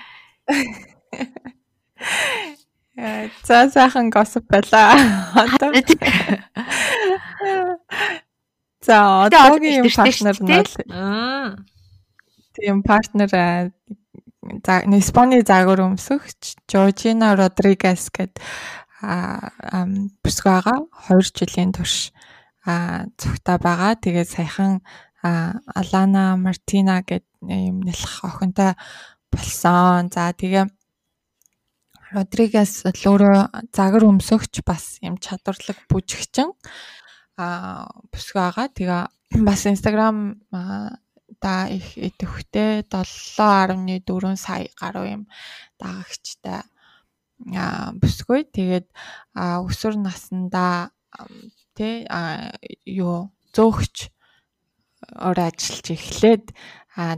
За 3.43 3.69
сайхан 3.69 4.09
госп 4.09 4.47
байлаа. 4.47 4.95
Одоо 5.35 5.71
За 8.81 9.25
одоогийн 9.27 9.91
партнер 9.91 10.37
нь 10.39 11.69
тийм 12.55 12.83
партнер 12.83 13.29
за 14.65 14.73
Испани 14.99 15.43
загвар 15.45 15.83
өмсөгч 15.83 16.55
Жоржина 16.71 17.35
Родригес 17.35 18.09
гэдэг 18.09 18.39
а 19.03 19.85
бүсгүйгаа 20.23 20.79
2 21.11 21.23
жилийн 21.37 21.71
турш 21.75 22.11
а 22.65 23.05
цогтой 23.19 23.57
байгаа. 23.59 23.95
Тэгээд 23.95 24.27
саяхан 24.27 24.81
Алана 25.23 26.35
Мартина 26.39 27.03
гэдэг 27.03 27.27
юм 27.43 27.83
нэлэх 27.83 28.23
охинтой 28.23 28.75
болсон. 29.31 30.07
За 30.11 30.31
тэгээ 30.31 30.67
Родригес 32.15 32.87
л 32.89 33.03
өөрөө 33.11 33.69
загвар 33.75 34.03
өмсөгч 34.07 34.63
бас 34.65 34.99
юм 35.03 35.19
чадварлаг 35.19 35.77
бүжигчин 35.91 36.55
а 37.39 37.87
бүсгүй 38.11 38.41
байгаа. 38.43 38.67
Тэгээ 38.75 39.03
бас 39.47 39.63
Instagram 39.63 40.43
да 41.39 41.71
их 41.71 41.95
идэвхтэй 41.95 42.83
7.4 42.83 44.35
сая 44.35 44.67
гаруй 44.75 45.07
юм 45.15 45.23
дагагчтай 45.79 46.67
а 47.55 47.95
бүсгүй. 47.95 48.43
Тэгээд 48.51 48.87
өсвөр 49.39 49.95
насндаа 50.03 50.91
тэ 51.79 52.03
юу 52.83 53.31
зөөгч 53.55 54.11
өөр 55.15 55.39
ажиллаж 55.47 55.87
эхлээд 55.95 56.45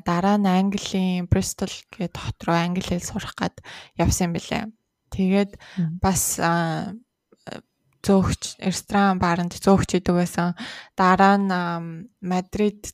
дараа 0.05 0.37
нь 0.37 0.45
Английн 0.45 1.25
Bristol 1.25 1.73
хот 1.97 2.37
руу 2.45 2.55
англи 2.55 2.85
хэл 2.85 3.01
сурах 3.01 3.33
гад 3.33 3.57
явсан 3.97 4.29
юм 4.29 4.33
билээ. 4.37 4.69
Тэгээд 5.09 5.57
бас 5.97 6.37
зөөгч 8.05 8.62
ресторан 8.65 9.22
баранд 9.22 9.53
зөөгч 9.58 10.01
идэг 10.01 10.15
байсан. 10.17 10.58
Дараа 10.98 11.38
нь 11.38 12.10
Мадрид 12.22 12.89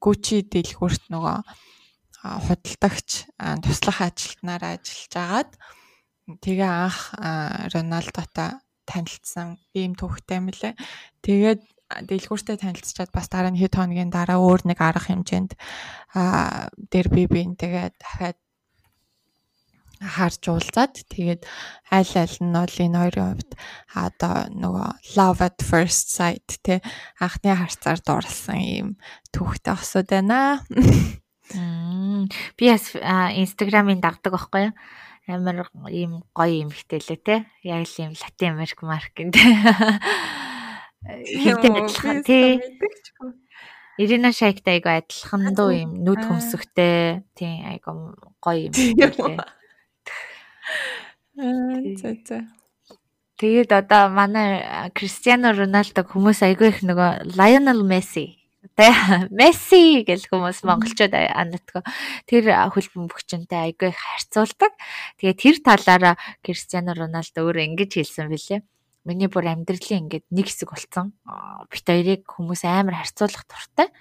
Гуччи 0.00 0.44
дэлгүүрт 0.48 1.12
нөгөө 1.12 1.36
худалдагч 2.24 3.28
туслах 3.60 3.98
ажилтнаараа 4.00 4.80
ажиллаж 4.80 5.14
агаад 5.14 5.50
тэгээ 6.40 6.70
анх 6.72 7.12
Роналдотой 7.72 8.50
танилцсан 8.88 9.60
ийм 9.76 9.92
төвхтэй 9.92 10.40
лээ. 10.40 10.74
Тэгээд 11.20 11.62
дэлгүүртэй 12.08 12.56
танилцчаад 12.56 13.12
бас 13.12 13.28
дараа 13.28 13.52
нь 13.52 13.60
хэд 13.60 13.76
хоногийн 13.76 14.08
дараа 14.08 14.40
өөр 14.40 14.64
нэг 14.72 14.80
арга 14.80 15.04
хэмжээнд 15.04 15.52
аа 16.16 16.72
дээр 16.90 17.08
би 17.12 17.22
биентэйгээ 17.28 17.86
дахиад 18.00 18.38
харж 20.04 20.42
уулзаад 20.52 20.94
тэгээд 21.08 21.42
аль 21.88 22.14
аль 22.20 22.38
нь 22.44 22.52
бол 22.52 22.76
энэ 22.84 23.00
хоёрын 23.00 23.28
хувьд 23.32 23.52
одоо 23.96 24.34
нөгөө 24.52 24.88
love 25.16 25.40
at 25.40 25.58
first 25.64 26.12
sight 26.12 26.60
тий 26.60 26.84
анхны 27.16 27.56
харцаар 27.56 28.00
дурлсан 28.04 28.60
ийм 28.60 28.88
түүхтэй 29.32 29.72
осод 29.72 30.12
байна. 30.12 30.60
Би 32.56 32.64
бас 32.68 32.92
инстаграмын 32.94 34.04
дагдаг 34.04 34.32
байхгүй 34.36 34.68
юу? 34.68 34.74
амар 35.26 35.68
ийм 35.88 36.20
гоё 36.36 36.68
юм 36.68 36.70
хтэлээ 36.70 37.20
те. 37.24 37.36
Яг 37.64 37.88
л 37.88 37.96
ийм 37.96 38.12
латин 38.12 38.52
америк 38.52 38.80
маркинд. 38.84 39.34
Хилтэй 41.04 41.72
адилхан 41.72 42.20
тий. 42.24 42.60
Ирина 43.96 44.32
Шайктай 44.32 44.80
айгу 44.80 44.90
адилхан 44.92 45.54
дуу 45.56 45.72
юм 45.72 45.96
нүд 46.04 46.28
хөмсөхтэй 46.28 47.24
тий 47.32 47.62
айгу 47.64 48.12
гоё 48.44 48.68
юм 48.68 48.72
тий. 48.72 48.92
За 51.36 52.10
за. 52.26 52.38
Тэгээд 53.36 53.74
одоо 53.74 54.08
манай 54.14 54.62
Кристиано 54.94 55.50
Роналдог 55.52 56.06
хүмүүс 56.14 56.46
айгүй 56.46 56.70
их 56.70 56.78
нөгөө 56.86 57.34
Lionel 57.34 57.82
Messi 57.82 58.44
тэ 58.72 58.88
Месси 59.38 60.06
гэл 60.08 60.24
хүмүүс 60.24 60.64
монголчууд 60.64 61.12
анадгаа 61.12 61.82
тэр 62.24 62.48
хөлбөмб 62.72 63.12
өгчөнтэй 63.12 63.74
айгүй 63.74 63.92
их 63.92 64.00
харьцуулдаг. 64.00 64.72
Тэгээ 65.20 65.36
тэр 65.36 65.56
талаараа 65.60 66.14
Кристиано 66.40 66.96
Роналдо 66.96 67.44
өөрөө 67.44 67.64
ингэж 67.74 68.00
хэлсэн 68.00 68.32
билээ. 68.32 68.64
Миний 69.04 69.28
бүр 69.28 69.52
амьдралын 69.52 70.08
ингээд 70.08 70.26
нэг 70.32 70.48
хэсэг 70.48 70.72
болцсон. 70.72 71.12
Бит 71.68 71.84
хоёрыг 71.84 72.24
хүмүүс 72.24 72.64
амар 72.64 73.04
харьцуулах 73.04 73.44
дуртай. 73.44 73.92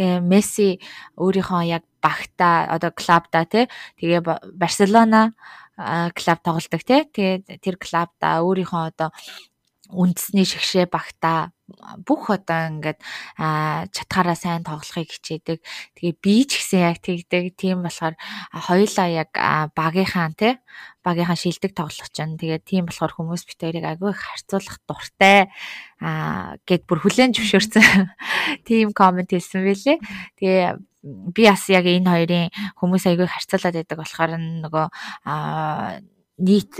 Тэгээ 0.00 0.24
Месси 0.24 0.80
өөрийнхөө 1.20 1.62
яг 1.68 1.84
багта 2.00 2.64
одоо 2.72 2.88
клубда 2.96 3.44
тий 3.44 3.68
тэгээ 4.00 4.56
Барселона 4.56 5.36
клуб 5.76 6.38
тоглодог 6.42 6.82
тий. 6.82 7.04
Тэгээд 7.04 7.60
тэр 7.60 7.76
клубда 7.76 8.40
өөрийнхөө 8.40 8.82
одоо 8.96 9.10
үндэсний 9.92 10.46
шигшээ 10.48 10.90
багта 10.90 11.54
бүх 12.06 12.30
одоо 12.30 12.70
ингээд 12.70 12.98
чатгаараа 13.90 14.38
сайн 14.38 14.62
тоглохыг 14.62 15.10
хичээдэг. 15.10 15.58
Тэгээ 15.98 16.14
би 16.22 16.34
ч 16.46 16.62
гэсэн 16.62 16.80
яг 16.82 16.98
тэгдэг. 17.02 17.58
Тийм 17.58 17.82
болохоор 17.82 18.14
хоёулаа 18.54 19.08
яг 19.10 19.30
багийнхаа 19.74 20.30
тий 20.34 20.54
багийнхаа 21.02 21.38
шилдэг 21.38 21.74
тоглох 21.74 22.10
чинь 22.10 22.38
тэгээ 22.38 22.66
тийм 22.66 22.90
болохоор 22.90 23.14
хүмүүс 23.14 23.46
бит 23.46 23.62
хоёрыг 23.62 23.86
агүй 23.86 24.10
их 24.10 24.22
харьцуулах 24.26 24.78
дуртай 24.86 25.38
аа 26.02 26.58
гэд 26.66 26.82
бүр 26.86 26.98
хүлэн 27.02 27.30
зөвшөөрсөн. 27.34 28.10
Тийм 28.66 28.90
комент 28.90 29.30
хэлсэн 29.30 29.62
байлээ. 29.62 29.98
Тэгээ 30.38 30.62
би 31.06 31.42
бас 31.46 31.70
яг 31.70 31.86
энэ 31.86 32.10
хоёрын 32.10 32.46
хүмүүс 32.82 33.04
аягүй 33.06 33.30
харьцуулаад 33.30 33.76
байдаг 33.78 33.98
болохоор 34.02 34.32
нөгөө 34.34 34.86
нийт 36.42 36.72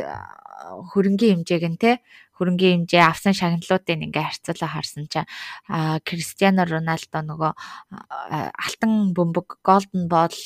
хөрөнгөний 0.91 1.33
хэмжээг 1.39 1.65
нь 1.71 1.79
те 1.79 2.03
хөрөнгөний 2.37 2.85
хэмжээ 2.85 3.03
авсан 3.07 3.33
шагналуудыг 3.33 4.03
ингээ 4.03 4.25
харьцуулаа 4.29 4.71
харсан 4.75 5.07
чинь 5.09 5.31
Кристиано 6.05 6.69
Роналдо 6.69 7.23
нөгөө 7.25 7.53
алтан 8.53 8.93
бөмбөг 9.17 9.63
Golden 9.65 10.11
Ball 10.11 10.37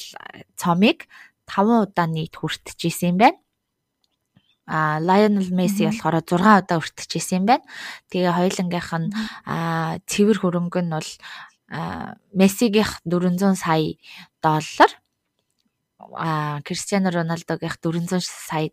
цомыг 0.54 1.10
5 1.50 1.90
удаа 1.90 2.06
нийт 2.06 2.38
хүртэж 2.38 2.78
исэн 2.86 3.16
юм 3.16 3.18
байна. 3.18 3.38
А 4.70 5.02
Lionel 5.02 5.50
Messi 5.50 5.82
болохоор 5.82 6.22
6 6.22 6.38
удаа 6.38 6.78
өртөжсэн 6.78 7.42
юм 7.42 7.46
байна. 7.50 7.66
Тэгээ 8.14 8.38
хоёулангийнх 8.38 8.92
нь 9.02 9.10
цэвэр 10.06 10.38
хөрөнгө 10.38 10.80
нь 10.86 10.94
бол 10.94 11.10
Мессигийнх 12.34 12.98
400 13.06 13.54
сая 13.54 13.94
доллар 14.42 14.90
а 16.16 16.60
Кристиано 16.62 17.10
Роналдогийнх 17.10 17.78
400 17.78 18.20
сая 18.20 18.70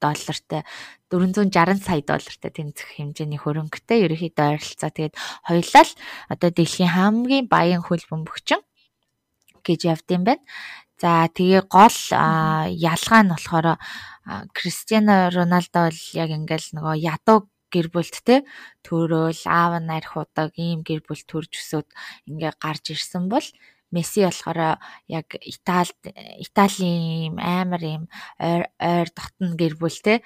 доллартай 0.00 0.64
460 1.08 1.84
сая 1.84 2.02
доллартай 2.02 2.50
тэнцэх 2.50 2.88
хэмжээний 2.98 3.40
хөрөнгөтэй 3.40 4.04
ерөнхийдөө 4.04 4.58
ойролцоо. 4.58 4.90
Тэгээд 4.90 5.14
хоёулаа 5.46 5.84
л 5.86 5.92
одоо 6.28 6.50
дэлхийн 6.50 6.92
хамгийн 6.92 7.46
баян 7.48 7.80
хөл 7.80 8.02
бөмбөгчин 8.10 8.60
гэж 9.64 9.80
явд 9.86 10.08
юм 10.12 10.24
байна. 10.28 10.42
За 11.00 11.30
тэгээ 11.30 11.62
гол 11.70 11.98
ялгаа 12.70 13.22
нь 13.22 13.32
болохоор 13.32 13.78
Кристиано 14.52 15.30
Роналдо 15.30 15.88
бол 15.88 16.00
яг 16.12 16.30
ингээл 16.34 16.68
нөгөө 16.76 16.94
ядуу 17.00 17.48
гэр 17.74 17.88
бүлт 17.94 18.16
те 18.22 18.36
төрөөл 18.86 19.42
аав 19.50 19.72
нарих 19.82 20.14
удаг 20.14 20.54
ийм 20.54 20.86
гэр 20.86 21.02
бүл 21.02 21.22
төрж 21.26 21.52
өсөд 21.58 21.88
ингээ 22.30 22.52
гарч 22.62 22.84
ирсэн 22.94 23.26
бол 23.26 23.46
Месси 23.94 24.26
болохоор 24.26 24.82
яг 25.06 25.28
Италид 25.38 26.02
Италийн 26.42 27.38
амар 27.38 27.82
ийм 27.82 28.02
ойр 28.42 29.08
дотн 29.14 29.54
гэр 29.54 29.78
бүл 29.78 29.98
те. 30.02 30.18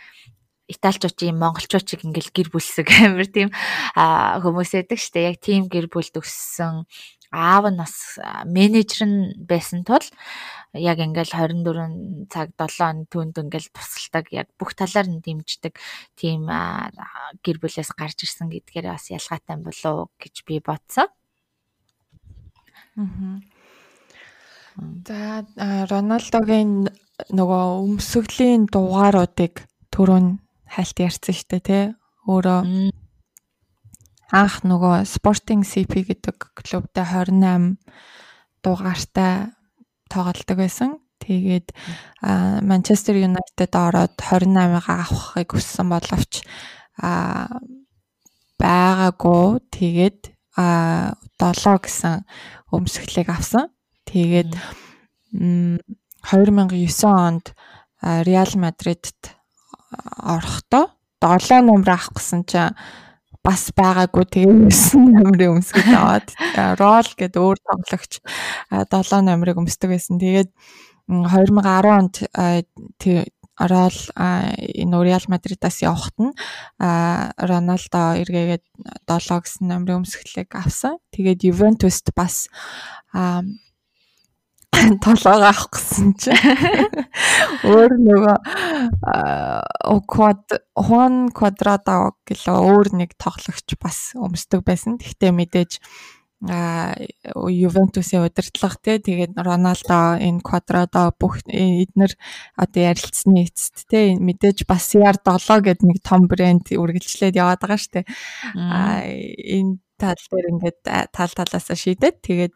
Италичуудын 0.72 1.36
монголчуудыг 1.36 2.00
ингээл 2.04 2.32
гэр 2.32 2.48
бүлсэг 2.48 2.88
амар 3.04 3.28
тийм 3.28 3.52
хүмүүс 3.92 4.72
байдаг 4.72 5.00
штэ. 5.00 5.28
Яг 5.28 5.36
тийм 5.44 5.68
гэр 5.68 5.92
бүлд 5.92 6.16
өссөн 6.16 6.88
аав 7.28 7.68
нь 7.68 7.76
бас 7.76 8.16
менежер 8.48 9.04
нь 9.04 9.36
байсан 9.44 9.84
тул 9.84 10.04
яг 10.76 10.98
ингээл 11.00 11.32
24 11.32 12.28
цаг 12.28 12.52
7 12.56 13.08
түнд 13.08 13.40
ингээл 13.40 13.72
тусалдаг 13.72 14.28
яг 14.36 14.48
бүх 14.60 14.76
талаар 14.76 15.08
нь 15.08 15.24
дэмждэг 15.24 15.80
тийм 16.12 16.44
гэр 17.40 17.56
бүлээс 17.56 17.96
гарч 17.96 18.28
ирсэн 18.28 18.52
гэдгээр 18.52 18.92
бас 18.92 19.08
ялгаатай 19.08 19.56
болов 19.56 20.12
гэж 20.20 20.34
би 20.44 20.60
бодсон. 20.60 21.08
За 25.08 25.46
Роналдогийн 25.90 26.92
нөгөө 27.32 27.64
өмсгөлийн 27.88 28.68
дугааруудыг 28.70 29.66
түрүүн 29.90 30.38
хальт 30.68 30.96
ярьсан 31.00 31.34
шүү 31.34 31.48
дээ 31.50 31.62
тий. 31.64 31.84
Өөрөө 32.28 32.60
анх 34.30 34.54
нөгөө 34.62 35.08
Sporting 35.08 35.64
CP 35.64 36.04
гэдэг 36.12 36.36
клубтай 36.52 37.04
28 37.08 37.80
дугаартай 38.62 39.50
тоглолдог 40.08 40.56
байсан. 40.58 40.98
Тэгээд 41.18 41.74
Манчестер 42.64 43.16
Юнайтед 43.18 43.74
ороод 43.74 44.14
28-ыг 44.16 44.86
авахыг 44.86 45.48
хүссэн 45.52 45.86
боловч 45.90 46.46
байгаагүй 48.58 49.46
тэгээд 49.70 50.20
а 50.58 51.14
7 51.38 51.78
гэсэн 51.84 52.26
өмсгөлийг 52.74 53.28
авсан. 53.30 53.70
Тэгээд 54.06 54.56
2009 55.30 57.04
онд 57.06 57.54
Реал 58.02 58.52
Мадридт 58.56 59.34
орохдоо 60.22 60.94
7 61.20 61.62
номер 61.66 61.98
авах 61.98 62.14
гэсэн 62.14 62.42
чинь 62.46 62.74
бас 63.44 63.70
байгаагүй 63.72 64.24
тэгээ 64.28 64.68
9 64.70 64.98
номерын 65.14 65.58
өмсгөл 65.58 65.94
аваад 65.94 66.28
рол 66.80 67.08
гэдэг 67.16 67.40
өөр 67.40 67.58
тоглогч 67.64 68.12
7 68.70 69.24
номерыг 69.24 69.60
өмсдөг 69.62 69.94
байсан. 69.94 70.18
Тэгээд 70.20 70.50
2010 71.08 71.88
онд 71.88 72.14
ороод 73.58 73.98
энэ 74.14 74.96
Реал 75.02 75.26
Мадридаас 75.26 75.82
явахт 75.82 76.14
нь 76.22 76.32
Роналдо 76.78 78.02
эргээгээд 78.22 78.64
7 79.06 79.42
гэсэн 79.42 79.66
номерын 79.66 80.06
өмсгөлийг 80.06 80.54
авсан. 80.54 81.02
Тэгээд 81.10 81.42
Ювентуст 81.50 82.14
бас 82.14 82.46
толгоо 85.04 85.36
авах 85.36 85.68
гэсэн 85.72 86.14
чи 86.20 86.30
өөр 87.72 87.92
нөгөө 87.98 88.36
квад 90.06 90.44
Хуан 90.76 91.28
квадрадо 91.34 92.14
гэлээ 92.28 92.58
өөр 92.58 92.88
нэг 93.00 93.10
тоглогч 93.18 93.74
бас 93.80 94.12
өмсдөг 94.14 94.62
байсан. 94.62 95.00
Гэхдээ 95.00 95.32
мэдээж 95.34 95.72
Ювентусын 96.38 98.22
удирдлага 98.22 98.78
те 98.78 99.02
тэгээд 99.02 99.34
Роналдо 99.34 100.22
энэ 100.22 100.38
квадрадо 100.46 101.10
бүх 101.18 101.42
эднэр 101.50 102.14
одоо 102.54 102.82
ярилцсны 102.94 103.42
эцэст 103.42 103.90
те 103.90 104.14
мэдээж 104.14 104.62
бас 104.62 104.94
CR7 104.94 105.66
гэдэг 105.66 105.82
нэг 105.82 105.98
том 105.98 106.30
брэнд 106.30 106.70
үргэлжлээд 106.78 107.34
яваад 107.34 107.58
байгаа 107.58 107.80
штэ. 107.82 108.06
А 108.54 109.02
энэ 109.02 109.82
тал 109.98 110.22
дээр 110.30 110.46
ингээд 110.54 110.78
тал 111.12 111.32
талаасаа 111.34 111.76
шийдээд 111.76 112.16
тэгээд 112.22 112.54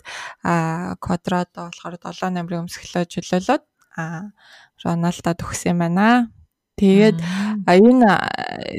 квадрадо 1.03 1.69
болохоор 1.69 1.95
7 1.99 2.31
номерын 2.33 2.65
өмсгөлөө 2.65 3.05
чөлөөлөд 3.13 3.63
Роналдо 4.83 5.33
төгсөн 5.37 5.77
юм 5.77 5.79
байна. 5.85 6.33
Тэгээд 6.81 7.19
энэ 7.69 8.13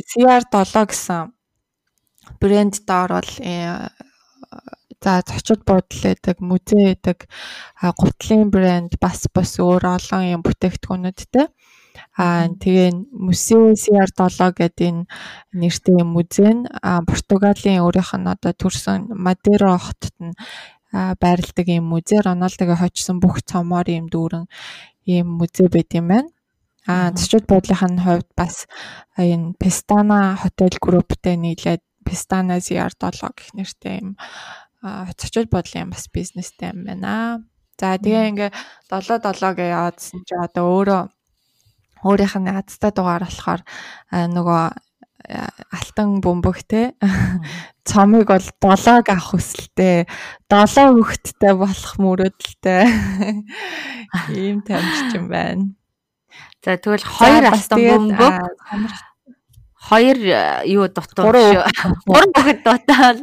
CR7 0.10 0.89
гэсэн 0.89 1.32
брэнд 2.41 2.76
доор 2.88 3.21
бол 3.21 3.34
э, 3.39 3.88
за 5.04 5.21
зочид 5.28 5.62
буудлын 5.67 6.15
гэдэг, 6.15 6.38
музей 6.39 6.95
гэдэг, 6.95 7.19
гутлын 7.99 8.49
брэнд 8.49 8.97
бас 8.99 9.28
бас 9.36 9.60
өөр 9.60 9.84
олон 9.95 10.23
юм 10.34 10.41
бүтээгдэхүүнүүдтэй. 10.43 11.47
Аа 12.13 12.45
тэгээ 12.45 13.10
Museo 13.10 13.73
CR7 13.73 14.54
гэдэг 14.54 14.86
энэ 14.86 15.04
нэртэй 15.58 16.06
музей 16.06 16.54
нь 16.54 16.69
Португалийн 17.10 17.82
өөрийнх 17.82 18.13
нь 18.21 18.30
одоо 18.30 18.54
төрсэн 18.54 19.10
Мадеро 19.17 19.73
хотод 19.82 20.13
нь 20.21 20.38
байрладаг 20.93 21.67
юм 21.73 21.89
музей 21.89 22.21
Роналдогийн 22.21 22.78
хочсон 22.78 23.17
бүх 23.17 23.41
цомоор 23.41 23.89
юм 23.89 24.13
дүүрэн 24.13 24.45
ийм 25.10 25.26
музей 25.41 25.67
байт 25.73 25.89
юм 25.97 26.13
байна. 26.13 26.30
Аа 26.86 27.10
зочид 27.17 27.49
буудлынхын 27.49 27.97
хувьд 28.06 28.30
бас 28.38 28.69
энэ 29.17 29.58
Pestana 29.58 30.38
хотел 30.38 30.78
групптэй 30.78 31.34
нийлээд 31.34 31.82
Pestana 32.06 32.62
CR7 32.62 33.26
гэх 33.34 33.49
нэртэй 33.58 33.95
юм 34.06 34.10
зочид 35.17 35.49
буудлын 35.49 35.89
бас 35.89 36.06
бизнестэй 36.13 36.69
юм 36.78 36.86
байна. 36.86 37.41
За 37.80 37.97
тэгээ 37.97 38.30
ингээ 38.30 38.52
7 38.86 39.17
7 39.17 39.58
гэж 39.58 39.69
яваадсэн 39.73 40.21
чи 40.30 40.36
одоо 40.38 40.65
өөрөө 40.78 41.04
өөрийнх 42.03 42.35
нь 42.39 42.51
азтай 42.51 42.91
дугаар 42.91 43.23
болохоор 43.25 43.61
нөгөө 44.11 44.63
алтан 45.71 46.19
бөмбөг 46.19 46.59
те 46.67 46.81
цомыг 47.87 48.27
бол 48.27 48.47
долоог 48.59 49.07
авах 49.07 49.31
хүсэлтэй 49.31 50.03
долоо 50.51 50.87
хөхттэй 50.99 51.53
болох 51.55 51.93
мөрөөдөлтэй 52.03 52.83
ийм 54.35 54.59
тамирчин 54.67 55.31
байна. 55.31 55.71
За 56.63 56.75
тэгвэл 56.75 57.07
хоёр 57.07 57.43
алтан 57.47 57.79
бөмбөг 57.79 58.35
хоёр 59.87 60.17
юу 60.67 60.87
дутуу 60.87 61.31
шүү. 61.31 61.63
Гурван 62.07 62.31
бүхэд 62.35 62.59
дутаа. 62.63 63.15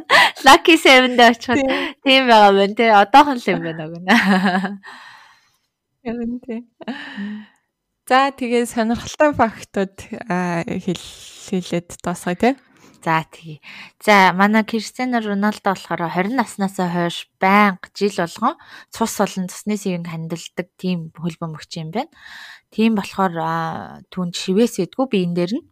Lucky 0.44 0.76
7 0.76 1.16
дээр 1.16 1.36
очиход 1.36 1.60
тийм 2.04 2.28
байгаа 2.28 2.52
байна 2.56 2.74
те. 2.76 2.92
Одоохон 2.96 3.40
л 3.40 3.48
юм 3.48 3.60
байна 3.64 3.84
гэнэ. 3.92 4.14
Яг 6.04 6.16
нь 6.16 6.40
тийм. 6.44 6.64
За 8.10 8.34
тэгээ 8.34 8.66
сонирхолтой 8.66 9.30
фактууд 9.38 9.94
хэлээд 10.02 11.88
дуусгая 12.02 12.34
тий. 12.34 12.54
За 13.06 13.22
тэгье. 13.22 13.62
За 14.02 14.34
манай 14.34 14.66
Кристиано 14.66 15.22
Роналдо 15.22 15.70
болохоор 15.70 16.10
20 16.10 16.34
наснаас 16.34 16.74
хойш 16.74 17.30
байнга 17.38 17.86
жил 17.94 18.10
болгон 18.18 18.58
цус 18.90 19.14
болон 19.14 19.46
цусны 19.46 19.78
сэвийг 19.78 20.10
хандилдаг 20.10 20.74
тийм 20.74 21.14
хөлбөмбөгч 21.14 21.70
юм 21.78 21.94
байна. 21.94 22.10
Тийм 22.74 22.98
болохоор 22.98 24.02
түн 24.10 24.34
шивээс 24.34 24.82
идэггүй 24.82 25.06
биен 25.06 25.38
дээр 25.38 25.62
нь 25.62 25.64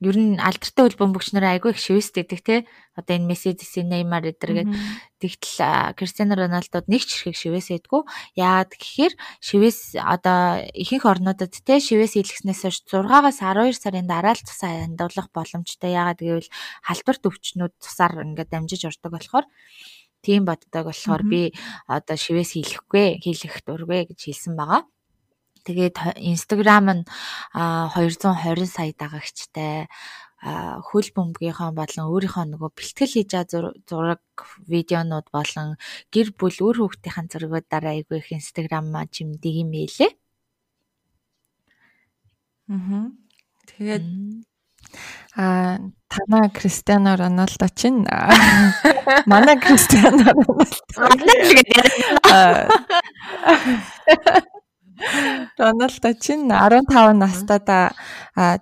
ер 0.00 0.16
нь 0.16 0.40
алдартай 0.40 0.88
хөл 0.88 0.96
бөмбөгч 0.96 1.36
нар 1.36 1.52
айгүй 1.52 1.76
их 1.76 1.80
шивэст 1.80 2.16
гэдэг 2.16 2.40
те. 2.40 2.56
Одоо 2.96 3.20
энэ 3.20 3.28
Месси, 3.28 3.52
Неймар 3.84 4.24
эдэргээд 4.32 4.72
тэгтэл 5.20 5.92
Кристиано 5.92 6.40
Роналдод 6.40 6.88
нэг 6.88 7.04
ч 7.04 7.20
хэрэг 7.20 7.36
шивээс 7.36 7.68
идэггүй 7.76 8.02
яагаад 8.40 8.72
гэхээр 8.80 9.14
шивээс 9.44 10.00
одоо 10.00 10.64
ихэнх 10.72 11.04
орнуудад 11.04 11.52
те 11.52 11.76
шивээс 11.76 12.16
илгэснээс 12.16 12.60
хойш 12.64 12.80
6-аас 12.88 13.44
12 13.44 13.76
сарын 13.76 14.08
дараа 14.08 14.32
л 14.32 14.40
цусаа 14.40 14.88
хандуулах 14.88 15.28
боломжтой. 15.36 15.92
Яагаад 15.92 16.20
гэвэл 16.24 16.48
халдварт 16.80 17.22
өвчнүүд 17.28 17.72
цусаар 17.76 18.24
ингээд 18.24 18.50
дамжиж 18.56 18.88
ордог 18.88 19.12
болохоор 19.12 19.44
тийм 20.24 20.48
боддог 20.48 20.88
болохоор 20.88 21.22
би 21.28 21.52
одоо 21.88 22.16
шивээс 22.16 22.56
хийлэхгүй 22.56 23.20
хийлэх 23.20 23.64
дургүй 23.64 24.08
гэж 24.08 24.20
хэлсэн 24.28 24.56
байгаа. 24.56 24.84
Тэгээд 25.64 25.96
Instagram 26.16 26.86
нь 27.02 27.04
220 27.54 28.66
сая 28.66 28.92
дагагчтай 28.96 29.86
хөл 30.40 31.08
бөмбөгийнхөө 31.12 31.70
болон 31.76 32.06
өөрийнхөө 32.08 32.44
нөгөө 32.48 32.70
бэлтгэл 32.72 33.12
хийж 33.12 33.28
байгаа 33.28 33.76
зураг 33.84 34.24
видеонууд 34.72 35.28
болон 35.28 35.76
гэр 36.08 36.32
бүл 36.32 36.56
үр 36.64 36.76
хүүхдийн 36.80 37.28
зургуудаараа 37.28 37.92
айгүй 38.00 38.24
их 38.24 38.32
Instagram 38.32 38.88
жимдэг 39.12 39.54
юм 39.60 39.76
ээлээ. 39.76 40.12
Аа. 42.72 43.12
Тэгээд 43.68 44.04
а 45.36 45.78
танаа 46.08 46.48
Кристиано 46.48 47.16
Роналдо 47.20 47.68
чинь 47.76 48.08
манай 49.28 49.60
Кристиано 49.60 50.24
Роналдо 50.32 50.72
Роналдо 55.58 56.12
чинь 56.14 56.48
15 56.48 57.16
настайдаа 57.16 57.92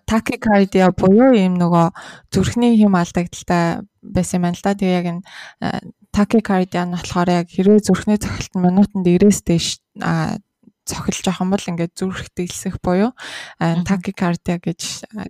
такикардиа 0.07 0.91
буюу 0.95 1.35
ийм 1.35 1.59
нөгөө 1.59 1.87
зүрхний 2.33 2.79
хэм 2.79 2.95
алдагдaltaй 2.95 3.83
байсан 4.03 4.43
юм 4.43 4.55
л 4.55 4.63
да. 4.63 4.75
Тэгээ 4.75 4.99
яг 4.99 5.07
энэ 5.11 5.23
такикардиа 6.15 6.85
нь 6.87 6.95
болохоор 6.95 7.29
яг 7.31 7.47
хэрвээ 7.51 7.85
зүрхний 7.85 8.19
цохилт 8.19 8.55
минутанд 8.55 9.07
90-с 9.07 9.41
дээш 9.45 9.67
цохилж 10.89 11.21
байгаа 11.29 11.45
юм 11.45 11.53
бол 11.53 11.69
ингээд 11.69 11.93
зүрх 11.93 12.33
дэлсэх 12.33 12.81
буюу 12.81 13.13
такикардиа 13.61 14.57
гэж 14.57 14.81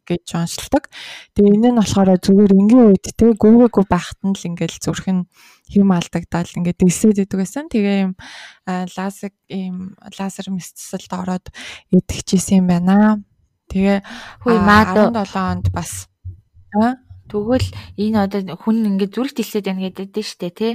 гэж 0.06 0.24
онцлдог. 0.38 0.86
Тэгээ 1.34 1.54
энэ 1.58 1.70
нь 1.74 1.78
болохоор 1.82 2.14
зүгээр 2.22 2.52
энгийн 2.54 2.86
үед 2.94 3.04
те 3.10 3.34
гүгээгүй 3.34 3.84
байхад 3.90 4.20
нь 4.22 4.38
л 4.38 4.48
ингээд 4.54 4.78
зүрх 4.78 5.04
нь 5.10 5.26
хэм 5.74 5.90
алдагдаад 5.90 6.48
ингээд 6.54 6.78
дэлсээд 6.78 7.18
идэг 7.26 7.38
байсан. 7.42 7.66
Тэгээ 7.66 7.96
юм 8.06 8.12
лазер 8.94 9.32
ийм 9.50 9.98
лазер 10.14 10.46
мэсцэлд 10.54 11.10
ороод 11.12 11.46
идчихсэн 11.90 12.62
юм 12.62 12.66
байна. 12.70 13.20
Тэгээ 13.68 14.00
хөөе 14.46 14.60
маа 14.62 15.12
17 15.12 15.34
онд 15.36 15.66
бас 15.74 16.08
Тэгвэл 17.28 17.68
энэ 18.00 18.18
одоо 18.24 18.56
хүн 18.56 18.96
ингээд 18.96 19.12
зүрх 19.12 19.32
дэлсээд 19.36 19.68
байна 19.68 19.84
гэдэг 19.92 20.08
дээ 20.16 20.24
дээ 20.40 20.52
тий. 20.56 20.72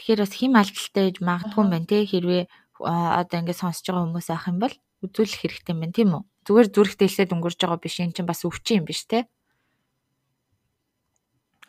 Тэгэхээр 0.00 0.20
бас 0.24 0.32
хим 0.32 0.52
алдaltaй 0.56 1.04
гэж 1.12 1.16
магадгүй 1.20 1.60
юм 1.60 1.70
байна 1.72 1.88
тий. 1.88 2.02
Хэрвээ 2.08 2.44
одоо 2.86 3.38
ингээд 3.40 3.60
сонсож 3.62 3.86
байгаа 3.86 4.04
хүмүүс 4.06 4.28
ах 4.30 4.48
юм 4.50 4.58
бол 4.62 4.74
үзүүлэх 5.06 5.40
хэрэгтэй 5.42 5.72
юм 5.74 5.80
байна 5.82 5.96
тийм 5.96 6.10
үү? 6.16 6.22
Зүгээр 6.46 6.68
зүрх 6.74 6.94
дэлсээд 6.98 7.34
өнгөрж 7.34 7.58
байгаа 7.62 7.80
биш 7.82 7.96
эн 8.02 8.14
чинь 8.14 8.28
бас 8.28 8.42
өвчин 8.42 8.82
юм 8.82 8.86
биш 8.86 9.06
те? 9.06 9.26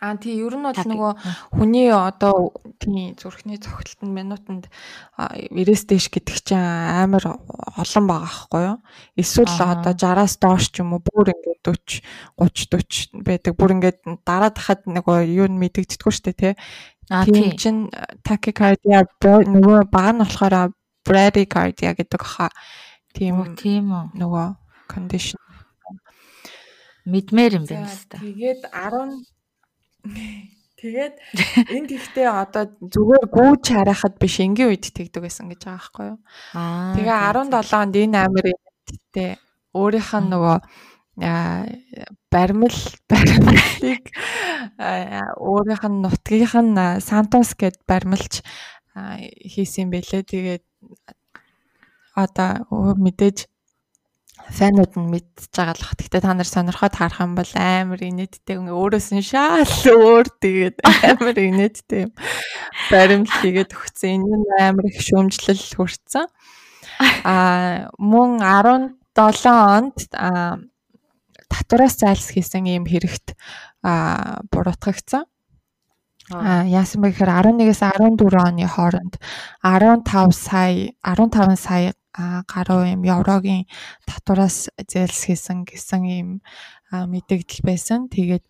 Аа 0.03 0.19
тий 0.19 0.35
ер 0.35 0.51
нь 0.59 0.65
бол 0.67 0.75
нөгөө 0.75 1.11
хүний 1.55 1.87
одоо 1.87 2.51
тий 2.75 3.15
зүрхний 3.15 3.55
цогцолтод 3.55 4.11
минутанд 4.11 4.67
90-с 5.15 5.87
дээш 5.87 6.11
гэдэг 6.11 6.37
чинь 6.43 6.59
амар 6.59 7.39
олон 7.79 8.05
байгаа 8.11 8.27
байхгүй 8.27 8.63
юу? 8.67 8.77
Эсвэл 9.15 9.55
одоо 9.63 9.95
60-аас 9.95 10.35
доош 10.43 10.75
ч 10.75 10.83
юм 10.83 10.99
уу 10.99 11.05
бүр 11.07 11.31
ингээд 11.31 11.63
40 11.63 12.03
30 12.35 13.15
40 13.15 13.23
байдаг. 13.23 13.55
Бүр 13.55 13.71
ингээд 13.79 13.99
дараад 14.27 14.59
хахад 14.59 14.83
нөгөө 14.91 15.23
юу 15.39 15.47
нь 15.47 15.61
мэдэгддэггүй 15.63 16.11
шүү 16.11 16.25
дээ 16.35 16.35
тий. 16.35 16.53
Тийм 17.07 17.55
чин 17.55 17.75
такикардиа 18.27 19.07
нөгөө 19.23 19.87
бага 19.87 20.11
нь 20.11 20.19
болохоор 20.19 20.75
bradycardia 21.03 21.93
гэдэг 21.93 22.21
хаа. 22.23 22.51
Тийм 23.13 23.43
үү? 23.43 23.47
Тийм 23.59 23.91
үү? 23.91 24.05
Нөгөө 24.17 24.47
condition 24.89 25.39
мэдмээр 27.05 27.59
юм 27.59 27.65
байна 27.67 27.91
л 27.91 28.03
та. 28.07 28.17
Тэгээд 28.19 28.61
10 28.71 29.27
Тэгээд 30.83 31.15
энд 31.71 31.89
ихтэй 31.95 32.27
одоо 32.27 32.67
зүгээр 32.75 33.25
гүүж 33.31 33.63
харахад 33.71 34.19
биш 34.19 34.43
энгийн 34.43 34.67
үед 34.67 34.83
тэгдэг 34.91 35.23
байсан 35.23 35.47
гэж 35.47 35.63
байгаа 35.63 35.79
байхгүй 35.79 36.05
юу? 36.11 36.19
Аа. 36.59 36.91
Тэгээ 36.99 37.17
17 37.39 37.71
онд 37.71 37.95
энэ 37.95 38.19
амир 38.19 38.45
эдтэй 38.51 39.39
өөрийнх 39.71 40.11
нь 40.19 40.27
нөгөө 40.27 40.57
баримл 42.27 42.79
баримлыг 43.07 44.03
өөрийнх 45.39 45.83
нь 45.87 46.01
нутгийнх 46.03 46.55
нь 46.59 46.99
Сантос 46.99 47.55
гэд 47.55 47.79
баримлж 47.87 48.43
хийсэн 49.39 49.87
байлээ. 49.87 50.27
Тэгээд 50.27 50.63
одоо 52.13 52.63
мэдээж 52.97 53.47
фанууд 54.51 54.93
нь 54.99 55.09
мэдчихэж 55.13 55.53
байгаа 55.55 55.75
л 55.77 55.83
бах. 55.83 55.95
Гэтэ 55.97 56.19
та 56.21 56.33
нар 56.33 56.49
сонирхоод 56.49 56.95
харах 56.97 57.23
юм 57.23 57.33
бол 57.37 57.51
амар 57.55 58.01
инээдтэй 58.01 58.57
өөрөөс 58.59 59.07
нь 59.15 59.23
шаал 59.23 59.65
өөр 59.87 60.27
тэгээд 60.43 60.77
амар 60.83 61.37
инээдтэй 61.37 62.01
юм. 62.09 62.13
Баримт 62.91 63.31
хийгээд 63.31 63.71
өгсөн. 63.71 64.19
Энэ 64.19 64.37
нь 64.43 64.49
амар 64.59 64.85
их 64.91 64.99
шүүмжлэл 64.99 65.63
хүрсэн. 65.77 66.27
Аа 67.23 67.89
мөн 67.97 68.43
17 68.43 68.99
онд 69.47 69.97
татвараас 71.49 71.95
зайлс 72.01 72.29
хийсэн 72.33 72.67
ийм 72.67 72.85
хэрэгт 72.85 73.37
буруутгагдсан. 74.51 75.23
А 76.31 76.63
яасан 76.63 77.03
бэ 77.03 77.11
гэхээр 77.11 77.59
11-ээс 77.59 77.83
14 77.83 78.31
оны 78.31 78.63
хооронд 78.63 79.19
15 79.59 80.31
сая 80.31 80.95
15 81.03 81.59
сая 81.59 81.91
гаруй 82.47 82.95
юм 82.95 83.03
еврогийн 83.03 83.67
татвараас 84.07 84.71
зээлсхийсэн 84.79 85.67
гэсэн 85.67 86.03
ийм 86.07 86.29
мэдээлэл 86.93 87.61
байсан. 87.67 88.07
Тэгээд 88.07 88.45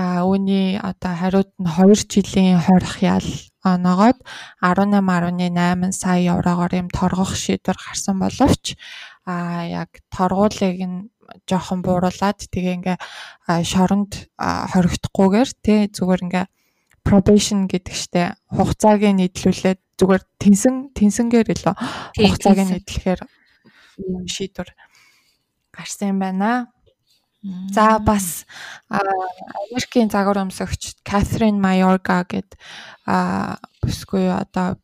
үүний 0.00 0.80
одоо 0.80 1.12
хариуд 1.12 1.52
нь 1.60 1.68
2 1.68 2.08
жилийн 2.08 2.56
хорих 2.64 3.04
ял 3.04 3.28
оногоод 3.60 4.24
18.8 4.64 5.92
сая 5.92 6.20
еврогоор 6.32 6.72
юм 6.72 6.88
торгох 6.88 7.36
шийдвэр 7.36 7.76
гарсан 7.76 8.16
боловч 8.24 8.80
а 9.28 9.68
яг 9.68 10.00
торгуулийг 10.08 10.80
нь 10.80 11.12
жоохон 11.44 11.84
бууруулад 11.84 12.40
тэгээ 12.48 12.76
ингээ 12.80 12.98
шоронд 13.68 14.32
хоригдохгүйгээр 14.40 15.50
тий 15.60 15.80
зүгээр 15.92 16.24
ингээ 16.24 16.46
probation 17.04 17.66
гэдэг 17.66 17.94
штэ. 17.94 18.34
Хугацааг 18.50 19.02
нийтлүүлээд 19.02 19.80
зүгээр 19.98 20.22
тэнсэн 20.40 20.74
тэнсэнгээр 20.96 21.48
илүү 21.52 21.74
хугацааг 22.18 22.58
нийтлэхээр 22.66 23.20
шийдвэр 24.26 24.68
гарсан 25.74 26.16
юм 26.16 26.18
байна. 26.18 26.72
За 27.74 27.98
бас 27.98 28.46
Америкийн 28.86 30.10
загвар 30.10 30.46
өмсөгч 30.46 31.02
Катрин 31.02 31.58
Майорга 31.58 32.22
гэд 32.22 32.54
бүсгүй 33.82 34.30
одоо 34.30 34.78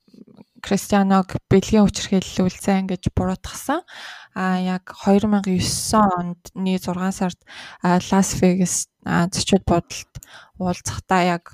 Кристианог 0.68 1.32
бэлгийн 1.48 1.88
хүчирхийлүүлсэн 1.88 2.92
гэж 2.92 3.08
буруутгасан. 3.16 3.80
А 4.36 4.60
яг 4.60 4.92
2009 4.92 5.64
ондны 5.96 6.76
6 6.76 6.92
сард 7.16 7.40
Лас 7.80 8.36
Вегас 8.36 8.92
зочид 9.32 9.64
бодолд 9.64 10.12
уулзахдаа 10.60 11.24
яг 11.24 11.48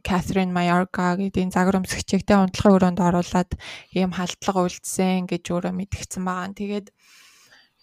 Катрин 0.00 0.56
Майорка 0.56 1.16
гэдэг 1.20 1.52
загвар 1.52 1.84
өмсгчтэй 1.84 2.36
унтлагын 2.36 2.76
өрөөнд 2.80 3.00
оруулаад 3.04 3.50
ийм 3.92 4.16
халдлага 4.16 4.64
үйлдсэн 4.64 5.28
гэж 5.28 5.44
өөрөө 5.52 5.72
мэдгдсэн 5.76 6.24
байгаа. 6.24 6.56
Тэгээд 6.56 6.88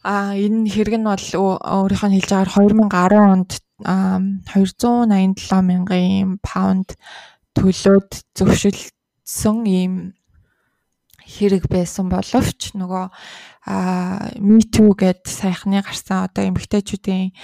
а 0.01 0.33
энэ 0.33 0.73
хэрэг 0.73 0.95
нь 0.97 1.09
бол 1.09 1.27
өөрийнх 1.37 2.03
нь 2.07 2.15
хэлж 2.17 2.31
байгаагаар 2.33 2.73
2010 2.81 3.29
онд 3.29 3.51
287 4.49 5.61
мянган 5.69 6.39
паунд 6.41 6.97
төлөөд 7.53 8.09
зөвшөлдсөн 9.29 9.65
ийм 9.69 9.93
хэрэг 11.21 11.69
байсан 11.69 12.09
боловч 12.09 12.73
нөгөө 12.73 13.05
Too 14.73 14.89
гэд 14.97 15.29
саяхны 15.29 15.85
гарсан 15.85 16.25
одоо 16.25 16.49
эмэгтэйчүүдийн 16.49 17.37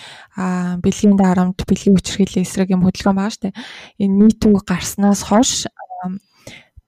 бэлгийн 0.82 1.18
дарамт 1.22 1.62
бэлгийн 1.62 1.94
хүчирхийллийн 1.94 2.46
эсрэг 2.50 2.74
юм 2.74 2.82
хөдөлгөөн 2.82 3.18
байгаа 3.22 3.34
штэ. 3.38 3.54
Энэ 4.02 4.34
Too 4.42 4.58
гарснаас 4.66 5.30
хойш 5.30 5.70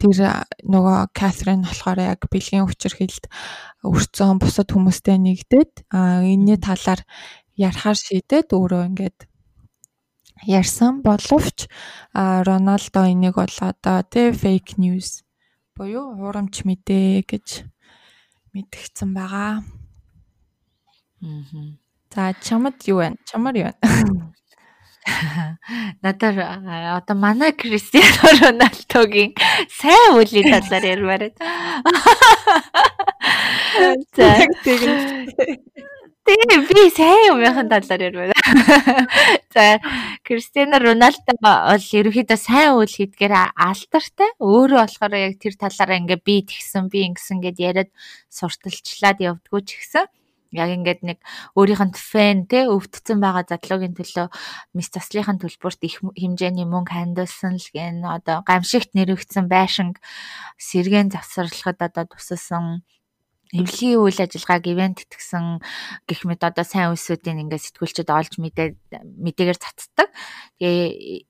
тэр 0.02 0.18
нөгөө 0.66 1.14
Катрин 1.14 1.62
болохоор 1.62 2.00
яг 2.02 2.26
бэлгийн 2.34 2.66
хүчирхийлэлд 2.66 3.26
өрцөн 3.86 4.42
бусад 4.42 4.74
хүмүүстэй 4.74 5.22
нэгдээд 5.22 5.86
энэний 5.94 6.58
талаар 6.58 7.06
ярахаар 7.54 7.98
шийдээд 7.98 8.54
өөрөө 8.58 8.82
ингээд 8.90 9.30
ярьсан 10.46 11.02
боловч 11.02 11.68
Роналдо 12.14 13.02
энийг 13.10 13.36
бол 13.36 13.58
одоо 13.62 14.04
тэ 14.04 14.32
фейк 14.32 14.78
ньюс 14.78 15.24
буюу 15.76 16.18
хуурамч 16.18 16.66
мэдээ 16.66 17.24
гэж 17.26 17.66
мэдгдсэн 18.54 19.14
байгаа. 19.14 19.62
Аа. 21.22 21.78
За 22.14 22.34
чамд 22.42 22.82
юу 22.90 22.98
вэ? 23.02 23.18
Чамар 23.30 23.56
юу 23.58 23.70
вэ? 23.70 23.74
Надаар 26.04 26.38
одоо 26.98 27.16
манай 27.16 27.52
Кристиано 27.54 28.30
Роналдогийн 28.42 29.32
сайн 29.70 30.18
үлийн 30.18 30.50
талаар 30.50 30.86
ярмаар 30.86 31.24
байна. 31.30 31.38
За 34.16 34.28
Тэгээ 36.28 36.60
би 36.68 36.82
сайн 36.92 37.40
юмын 37.40 37.70
талаар 37.72 38.02
ярмаар. 38.04 38.36
За 39.56 39.80
Кристиано 40.28 40.76
Роналдо 40.84 41.34
бол 41.40 41.80
ерөөхдөө 41.80 42.36
сайн 42.36 42.76
үйл 42.76 42.92
хийдгээр 42.92 43.56
алдартай. 43.56 44.36
Өөрөө 44.36 44.84
болохоор 44.84 45.16
яг 45.16 45.40
тэр 45.40 45.56
талаараа 45.56 46.04
ингээ 46.04 46.20
би 46.20 46.44
тэгсэн 46.44 46.92
би 46.92 47.08
ингэсэн 47.08 47.40
гэд 47.40 47.64
яриад 47.64 47.92
сурталчлаад 48.28 49.24
явдггүй 49.24 49.62
ч 49.64 49.80
гэсэн 49.80 50.12
яг 50.52 50.70
ингээд 50.76 51.02
нэг 51.08 51.20
өөрийнх 51.56 51.84
нь 51.88 51.96
фэн 51.96 52.44
те 52.52 52.68
өвдцэн 52.68 53.24
байгаа 53.24 53.48
задлуугийн 53.48 53.96
төлөө 53.96 54.28
мис 54.76 54.92
заслихын 54.92 55.40
төлбөрт 55.40 55.80
их 55.88 56.04
хэмжээний 56.04 56.68
мөнгө 56.68 56.92
хандуулсан 56.92 57.56
л 57.56 57.70
гэн 57.72 58.04
одоо 58.04 58.44
гамшигт 58.44 58.92
нэрвэгдсэн 58.96 59.48
байшинг 59.48 60.00
сэргэн 60.60 61.12
завсарлахад 61.12 61.80
одоо 61.88 62.04
тусалсан 62.08 62.84
эвлэгийн 63.56 64.02
үйл 64.04 64.20
ажиллагааг 64.20 64.66
ивент 64.68 64.98
итгэсэн 65.08 65.64
гэх 66.08 66.22
мэт 66.28 66.42
одоо 66.44 66.66
сайн 66.68 66.92
үсүүдийн 66.92 67.48
ингээд 67.48 67.64
сэтгүүлчд 67.72 68.10
олж 68.12 68.34
мэдээ 68.42 68.76
мэдээгээр 68.92 69.60
цацдаг. 69.60 70.12
Тэгээ 70.60 71.28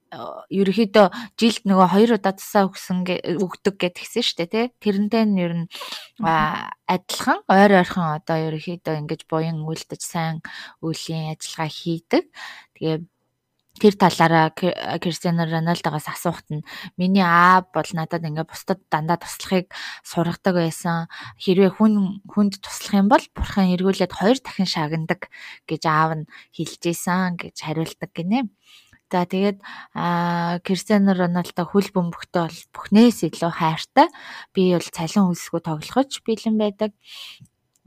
ерөөхдөө 0.50 1.08
жилд 1.36 1.64
нөгөө 1.68 1.88
хоёр 1.92 2.12
удаа 2.16 2.34
тасаа 2.34 2.66
өгсөн 2.72 3.04
өгдөг 3.38 3.76
гэдгийгсэн 3.76 4.24
шүү 4.24 4.38
дээ 4.40 4.50
тий. 4.50 4.66
Тэрнтэй 4.80 5.24
нь 5.28 5.38
ер 5.44 5.54
нь 5.54 5.66
адилхан 6.24 7.44
ойр 7.52 7.72
ойрхон 7.84 8.08
одоо 8.18 8.38
ерөөхдөө 8.50 8.96
ингэж 9.04 9.22
буян 9.28 9.68
үлдэж 9.68 10.02
сайн 10.02 10.40
үеийн 10.80 11.36
ажиллагаа 11.36 11.70
хийдэг. 11.70 12.24
Тэгээ 12.80 12.98
тэр 13.78 13.96
талаараа 13.96 14.52
Кристиано 15.00 15.46
Роналдогоос 15.46 16.10
асуухт 16.10 16.50
нь 16.50 16.66
миний 16.98 17.24
аа 17.24 17.62
бол 17.62 17.90
надад 17.94 18.26
ингээ 18.26 18.46
бусдад 18.50 18.82
дандаа 18.90 19.22
туслахыг 19.22 19.70
сургадаг 20.04 20.56
байсан. 20.58 21.08
Хэрвээ 21.38 21.78
хүн 21.78 22.26
хүнд 22.26 22.60
туслах 22.60 22.98
юм 23.02 23.08
бол 23.08 23.26
бурхан 23.38 23.74
эргүүлээд 23.78 24.14
хоёр 24.14 24.38
дахин 24.42 24.68
шагнадаг 24.68 25.30
гэж 25.70 25.82
аав 25.86 26.12
нь 26.18 26.30
хэлжсэн 26.54 27.38
гэж 27.38 27.56
хариулдаг 27.62 28.12
гинэ. 28.14 28.50
За 29.08 29.24
тэгээд 29.24 29.64
Кристиано 30.68 31.16
Роналдо 31.16 31.64
хөл 31.64 31.88
бөмбөгтөө 31.96 32.44
бол 32.44 32.62
бүхнээс 32.76 33.24
илүү 33.32 33.52
хайртай. 33.56 34.12
Би 34.52 34.76
бол 34.76 34.84
цалин 34.84 35.32
үлсгүй 35.32 35.64
тоглохож 35.64 36.12
бэлэн 36.28 36.60
байдаг. 36.60 36.92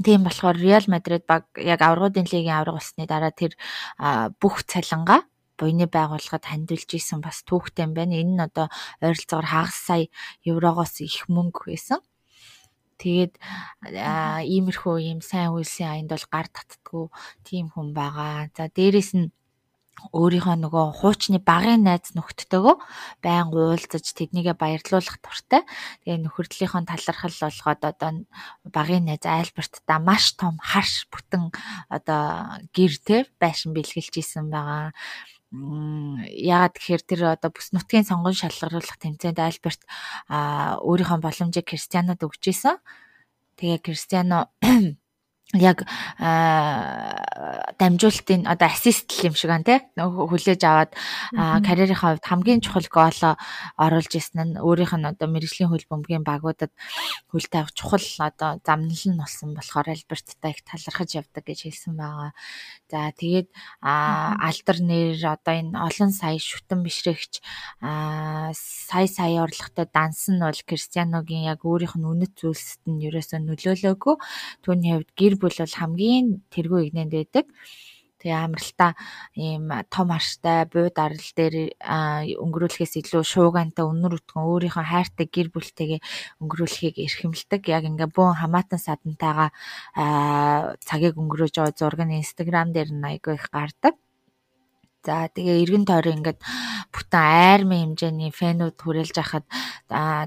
Тийм 0.00 0.24
болохоор 0.24 0.56
Реал 0.56 0.88
Мадрид 0.88 1.28
баг 1.28 1.44
яг 1.60 1.84
аврагуудын 1.84 2.24
лигийн 2.24 2.56
авраг 2.56 2.80
болсны 2.80 3.04
дараа 3.04 3.36
тэр 3.36 3.52
бүх 4.40 4.64
цалингаа 4.64 5.28
буйны 5.60 5.86
байгууллагад 5.92 6.44
хандилж 6.48 6.88
исэн 6.96 7.20
бас 7.20 7.44
түүхтэй 7.44 7.84
юм 7.84 7.92
байна. 7.92 8.16
Энэ 8.16 8.34
нь 8.34 8.46
одоо 8.48 8.66
ойролцоогоор 9.04 9.48
хагас 9.52 9.76
сая 9.76 10.04
еврогоос 10.48 11.04
их 11.04 11.28
мөнгө 11.28 11.68
байсан. 11.68 12.00
Тэгээд 13.00 13.36
иймэрхүү 14.56 14.96
ийм 15.04 15.20
сайн 15.20 15.52
үйлсийн 15.56 15.92
аянд 15.92 16.10
бол 16.12 16.26
гар 16.32 16.48
татдгүй 16.48 17.04
тийм 17.44 17.72
хүн 17.72 17.92
байгаа. 17.96 18.48
За 18.56 18.68
дээрэс 18.68 19.12
нь 19.16 19.32
өөрийнхөө 20.16 20.56
нөгөө 20.64 20.86
хуучны 21.00 21.38
багын 21.44 21.84
найз 21.84 22.12
нөхдөдөө 22.16 22.74
байн 23.24 23.52
уулзаж 23.52 24.04
тэднийгээ 24.16 24.56
баярлуулах 24.56 25.20
туртай. 25.20 25.62
Тэгээ 26.04 26.24
нөхөрлөлийнхөө 26.24 26.88
талархал 26.88 27.36
болгоод 27.36 27.82
одоо 27.84 28.10
багын 28.72 29.04
найз 29.08 29.24
Альбертта 29.28 30.00
маш 30.00 30.36
том 30.40 30.56
харш 30.60 31.04
бүтэн 31.12 31.52
одоо 31.92 32.24
гэр 32.72 32.92
те 33.04 33.16
байшин 33.40 33.76
бэлгэлж 33.76 34.14
исэн 34.20 34.48
байгаа 34.48 34.96
яагаад 35.50 36.78
тэгэхээр 36.78 37.02
тэр 37.02 37.20
одоо 37.34 37.50
бүс 37.50 37.74
нутгийн 37.74 38.06
сонгон 38.06 38.38
шалгаруулах 38.38 38.98
тэмцээнд 39.02 39.42
Альберт 39.42 39.82
өөрийнхөө 40.30 41.18
боломжийг 41.18 41.66
Кристианод 41.66 42.22
өгч 42.22 42.54
исэн. 42.54 42.78
Тэгээ 43.58 43.82
Кристиано 43.82 44.54
яг 45.54 45.82
дамжуулалтын 47.78 48.46
одоо 48.46 48.68
ассистл 48.70 49.26
юм 49.26 49.34
шиг 49.34 49.50
ан 49.50 49.64
тий 49.66 49.82
хүлээж 49.98 50.62
аваад 50.62 50.94
карьерийнхаа 51.34 52.14
хувьд 52.14 52.28
хамгийн 52.30 52.62
чухал 52.62 52.86
гооло 52.86 53.34
оруулж 53.74 54.12
исэн 54.14 54.54
нь 54.54 54.60
өөрийнх 54.62 54.94
нь 54.94 55.10
одоо 55.10 55.26
мэрэгжлийн 55.26 55.74
хөл 55.74 55.82
бөмбөгийн 55.90 56.22
багуудад 56.22 56.70
хөл 57.34 57.46
тавих 57.50 57.74
чухал 57.74 58.06
одоо 58.22 58.62
замнал 58.62 59.02
нь 59.10 59.18
болсон 59.18 59.58
болохоор 59.58 59.90
Альберттай 59.90 60.54
их 60.54 60.62
талархаж 60.62 61.10
явдаг 61.18 61.42
гэж 61.42 61.66
хэлсэн 61.66 61.98
байгаа. 61.98 62.30
За 62.86 63.10
тэгээд 63.10 63.50
алдар 63.82 64.78
нэр 64.78 65.18
одоо 65.34 65.54
энэ 65.58 65.74
олон 65.74 66.10
сая 66.14 66.38
шүтэн 66.38 66.86
бишрэгч 66.86 67.42
сая 67.80 69.08
сая 69.10 69.42
орлоготой 69.42 69.86
данс 69.90 70.30
нь 70.30 70.38
бол 70.38 70.54
Кристианогийн 70.54 71.50
яг 71.50 71.66
өөрийнх 71.66 71.98
нь 71.98 72.06
үнэт 72.06 72.38
зүйлсэд 72.38 72.86
нь 72.86 73.02
ерөөсөө 73.08 73.40
нөлөөлөөгүй. 73.42 74.14
Түүний 74.62 74.92
хувьд 74.94 75.10
гэр 75.16 75.34
бүл 75.40 75.56
бол 75.58 75.76
хамгийн 75.80 76.26
тэргүй 76.52 76.80
игнэнд 76.92 77.12
байдаг. 77.16 77.46
Тэгээ 78.20 78.36
амралтаа 78.36 78.92
ийм 79.32 79.72
том 79.88 80.12
арштай 80.12 80.68
бууд 80.68 80.92
арал 81.00 81.28
дээр 81.32 81.72
өнгөрүүлэхээс 82.36 83.00
илүү 83.00 83.24
шуугантай 83.24 83.88
өнөр 83.88 84.20
өтгөн 84.20 84.44
өөрийнхөө 84.44 84.84
хайртай 84.92 85.26
гэр 85.32 85.48
бүлтэйгээ 85.48 86.00
өнгөрүүлэхийг 86.44 86.96
эрхэмлдэг. 87.00 87.62
Яг 87.72 87.88
ингээ 87.88 88.12
бүүн 88.12 88.36
хамаатан 88.44 88.76
садантайгаа 88.76 89.48
цагийг 90.84 91.16
өнгөрөөж 91.16 91.54
байгаа 91.56 91.78
зураг 91.80 92.00
нь 92.04 92.20
Instagram 92.20 92.76
дээр 92.76 92.92
нь 92.92 93.08
айгүй 93.08 93.40
их 93.40 93.48
гардаг. 93.48 93.96
За 95.00 95.32
тэгээ 95.32 95.64
эргэн 95.64 95.88
тойрон 95.88 96.20
ингээд 96.20 96.44
бүтэн 96.92 97.24
айрмын 97.24 97.96
хэмжээний 97.96 98.28
фэнүүд 98.36 98.76
хүрээлж 98.76 99.16
хахад 99.16 99.48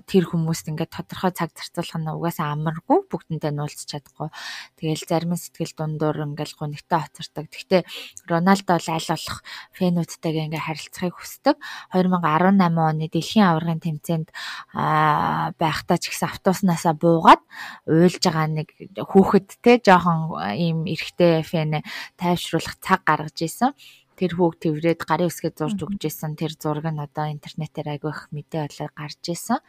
тэр 0.09 0.23
хүмүүст 0.33 0.65
ингээд 0.73 0.89
тодорхой 0.89 1.29
цаг 1.29 1.53
зарцуулах 1.53 1.99
нь 2.01 2.09
угаасаа 2.09 2.57
амаргүй 2.57 3.05
бүгдэнтэй 3.05 3.53
нуулзч 3.53 3.86
чадахгүй. 3.93 4.33
Тэгээл 4.81 5.05
зарим 5.05 5.38
сэтгэл 5.38 5.77
дундуур 5.77 6.25
ингээд 6.25 6.57
гонигтай 6.57 7.05
хоцордог. 7.05 7.53
Гэхдээ 7.53 7.81
Роналдо 8.25 8.73
бол 8.73 8.89
аль 8.89 9.09
болох 9.13 9.38
фэнүүдтэйгээ 9.77 10.45
ингээд 10.49 10.65
харилцахыг 10.65 11.15
хүсдэг. 11.21 11.55
2018 11.93 12.73
оны 12.73 13.05
дэлхийн 13.13 13.45
аваргын 13.45 13.77
тэмцээнд 13.77 14.29
байхдаа 14.73 15.97
ч 16.01 16.09
гэсэн 16.09 16.33
автобуснаасаа 16.33 16.97
буугаад 16.97 17.45
уйлж 17.86 18.23
байгаа 18.25 18.47
нэг 18.49 18.67
хүүхэд 18.97 19.47
те 19.62 19.77
жоохон 19.86 20.33
ийм 20.57 20.89
эрэгтэй 20.89 21.45
фэн 21.45 21.86
тайвшруулах 22.17 22.81
цаг 22.81 23.05
гаргаж 23.05 23.38
исэн 23.38 23.71
тэр 24.17 24.32
хүүг 24.38 24.54
тэрврээд 24.62 25.02
гарын 25.04 25.30
үсгээ 25.30 25.54
зурж 25.58 25.80
өгч 25.86 26.02
исэн 26.10 26.34
тэр 26.38 26.54
зураг 26.54 26.86
нь 26.89 27.02
одоо 27.02 27.26
интернетээр 27.34 27.97
айгүй 27.97 28.12
их 28.13 28.21
мэдээ 28.36 28.62
болоо 28.69 28.89
гарч 28.93 29.23
исэн. 29.34 29.60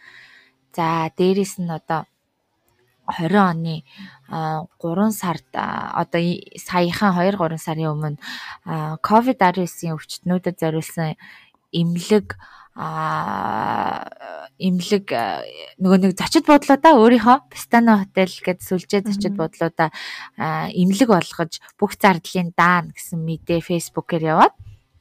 За 0.77 1.09
дээрэс 1.17 1.63
нь 1.63 1.71
одоо 1.71 2.05
20 3.07 3.37
оны 3.37 3.85
3 4.29 5.13
сард 5.13 5.49
одоо 5.53 6.23
саяхан 6.57 7.13
2 7.21 7.37
3 7.37 7.59
сарын 7.61 7.93
өмнө 7.93 8.19
ковид-19-ийн 9.05 9.97
өвчтнүүдэд 9.97 10.57
зориулсан 10.61 11.17
эмнэлэг 11.73 12.37
а 12.75 14.03
имлэг 14.59 15.07
нөгөө 15.79 15.99
нэг 16.03 16.13
зочид 16.19 16.47
бодлоо 16.47 16.79
өөрийнхөө 16.79 17.47
Пистано 17.51 18.03
хотел 18.03 18.35
гэд 18.43 18.61
сүлжээ 18.67 19.07
зочид 19.07 19.35
бодлоо 19.39 19.71
имлэг 20.75 21.09
болгож 21.11 21.63
бүх 21.79 21.95
зардлын 21.95 22.51
даана 22.55 22.91
гэсэн 22.91 23.23
мэдээ 23.23 23.63
фэйсбүүкээр 23.63 24.25
яваад 24.27 24.55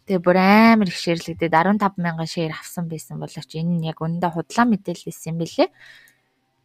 тэгээ 0.05 0.21
бүр 0.21 0.37
амар 0.37 0.89
их 0.93 0.99
шеэрлэгдээд 1.01 1.53
15 1.53 1.97
мянган 1.97 2.29
шеэр 2.29 2.53
авсан 2.53 2.85
байсан 2.91 3.17
боловч 3.17 3.49
энэ 3.57 3.73
нь 3.81 3.87
яг 3.89 3.97
өндөө 4.03 4.31
худлаа 4.37 4.65
мэдээлэл 4.69 5.07
байсан 5.09 5.33
юм 5.33 5.37
билэ. 5.41 5.71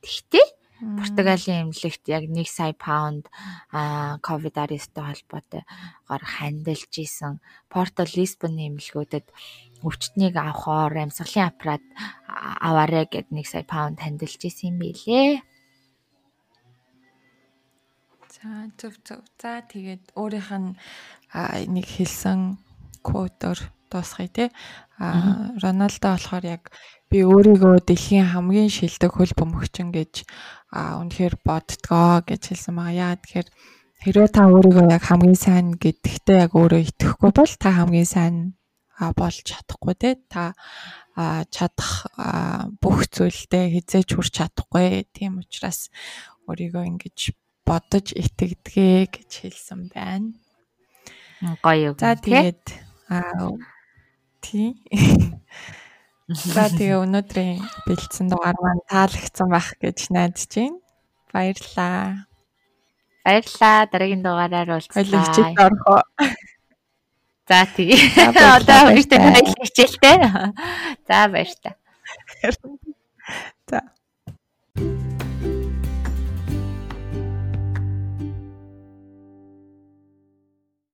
Тэгтээ 0.02 0.46
Португалийн 0.78 1.66
эмнэлэгт 1.66 2.06
яг 2.06 2.30
1 2.30 2.46
сая 2.46 2.70
паунд 2.70 3.26
ковид-19-тэй 4.22 5.02
холбоотой 5.02 5.62
гоор 6.06 6.22
хандилж 6.22 6.92
исэн. 7.02 7.42
Порто 7.66 8.06
Лисбоны 8.06 8.70
эмнэлгүүдэд 8.70 9.26
өвчтнийг 9.82 10.38
авахоор 10.38 10.94
амьсгалын 11.02 11.50
аппарат 11.50 11.84
аваарэ 12.62 13.10
гэд 13.10 13.26
1 13.34 13.42
сая 13.42 13.66
паунд 13.66 13.98
хандилж 13.98 14.38
исэн 14.38 14.70
юм 14.70 14.76
билээ. 14.86 15.42
За 18.38 18.70
зөв 18.78 18.94
зөв. 19.02 19.26
За 19.42 19.66
тэгээд 19.66 20.14
өөрийнх 20.14 20.52
нь 20.62 20.78
нэг 21.74 21.86
хэлсэн 21.90 22.67
кодоор 23.02 23.58
дуусгая 23.90 24.28
те. 24.28 24.44
А 24.98 25.54
Роналдо 25.62 26.14
болохоор 26.14 26.44
яг 26.44 26.62
би 27.08 27.24
өөрийгөө 27.24 27.86
дэлхийн 27.88 28.34
хамгийн 28.34 28.68
шилдэг 28.68 29.14
хөл 29.14 29.32
бөмбөгчин 29.32 29.94
гэж 29.94 30.28
үнэхээр 30.74 31.34
боддгоо 31.40 32.20
гэж 32.26 32.52
хэлсэн 32.52 32.74
байгаа. 32.76 33.16
Яа 33.16 33.16
тэгэхээр 33.16 33.48
хэрвээ 34.04 34.28
та 34.28 34.42
өөрийгөө 34.52 34.86
яг 34.92 35.04
хамгийн 35.08 35.38
сайн 35.38 35.66
гэдэгтээ 35.80 36.38
яг 36.44 36.52
өөрөө 36.52 36.82
итгэхгүй 36.84 37.30
бол 37.32 37.52
та 37.56 37.70
хамгийн 37.72 38.08
сайн 38.08 38.36
болж 38.98 39.38
чадахгүй 39.46 39.94
те 39.94 40.10
та 40.28 40.52
чадах 41.50 42.06
бүх 42.82 43.06
зүйлдээ 43.10 43.78
хизээж 43.78 44.08
хүрч 44.14 44.32
чадахгүй 44.38 45.06
тийм 45.14 45.42
учраас 45.42 45.90
өөрийгөө 46.50 46.84
ингэж 46.94 47.18
бодож 47.66 48.14
итгэдгээ 48.14 49.00
гэж 49.12 49.30
хэлсэн 49.46 49.90
байна. 49.90 50.34
Гоё. 51.62 51.94
За 51.98 52.18
тэгээд 52.18 52.87
аа 53.08 53.56
тий. 54.40 54.76
За 56.28 56.68
тэгээ 56.68 57.00
өнөөдрийн 57.08 57.64
бэлдсэн 57.88 58.28
дугаар 58.28 58.56
маань 58.60 58.84
таалагдсан 58.84 59.48
байх 59.48 59.72
гэж 59.80 60.12
найдаж 60.12 60.44
байна. 60.52 60.76
Баярлалаа. 61.32 62.28
Баярлалаа. 63.24 63.88
Дараагийн 63.88 64.20
дугаараар 64.20 64.68
уулзлаа. 64.76 65.00
Хөлөгчд 65.00 65.56
орхоо. 65.56 66.00
За 67.48 67.64
тий. 67.72 67.96
Одоо 68.28 68.92
баярлалаа 68.92 69.40
хичээлтэй. 69.64 70.16
За 71.08 71.28
баяр 71.32 71.48
та. 71.64 71.70
За 73.72 73.80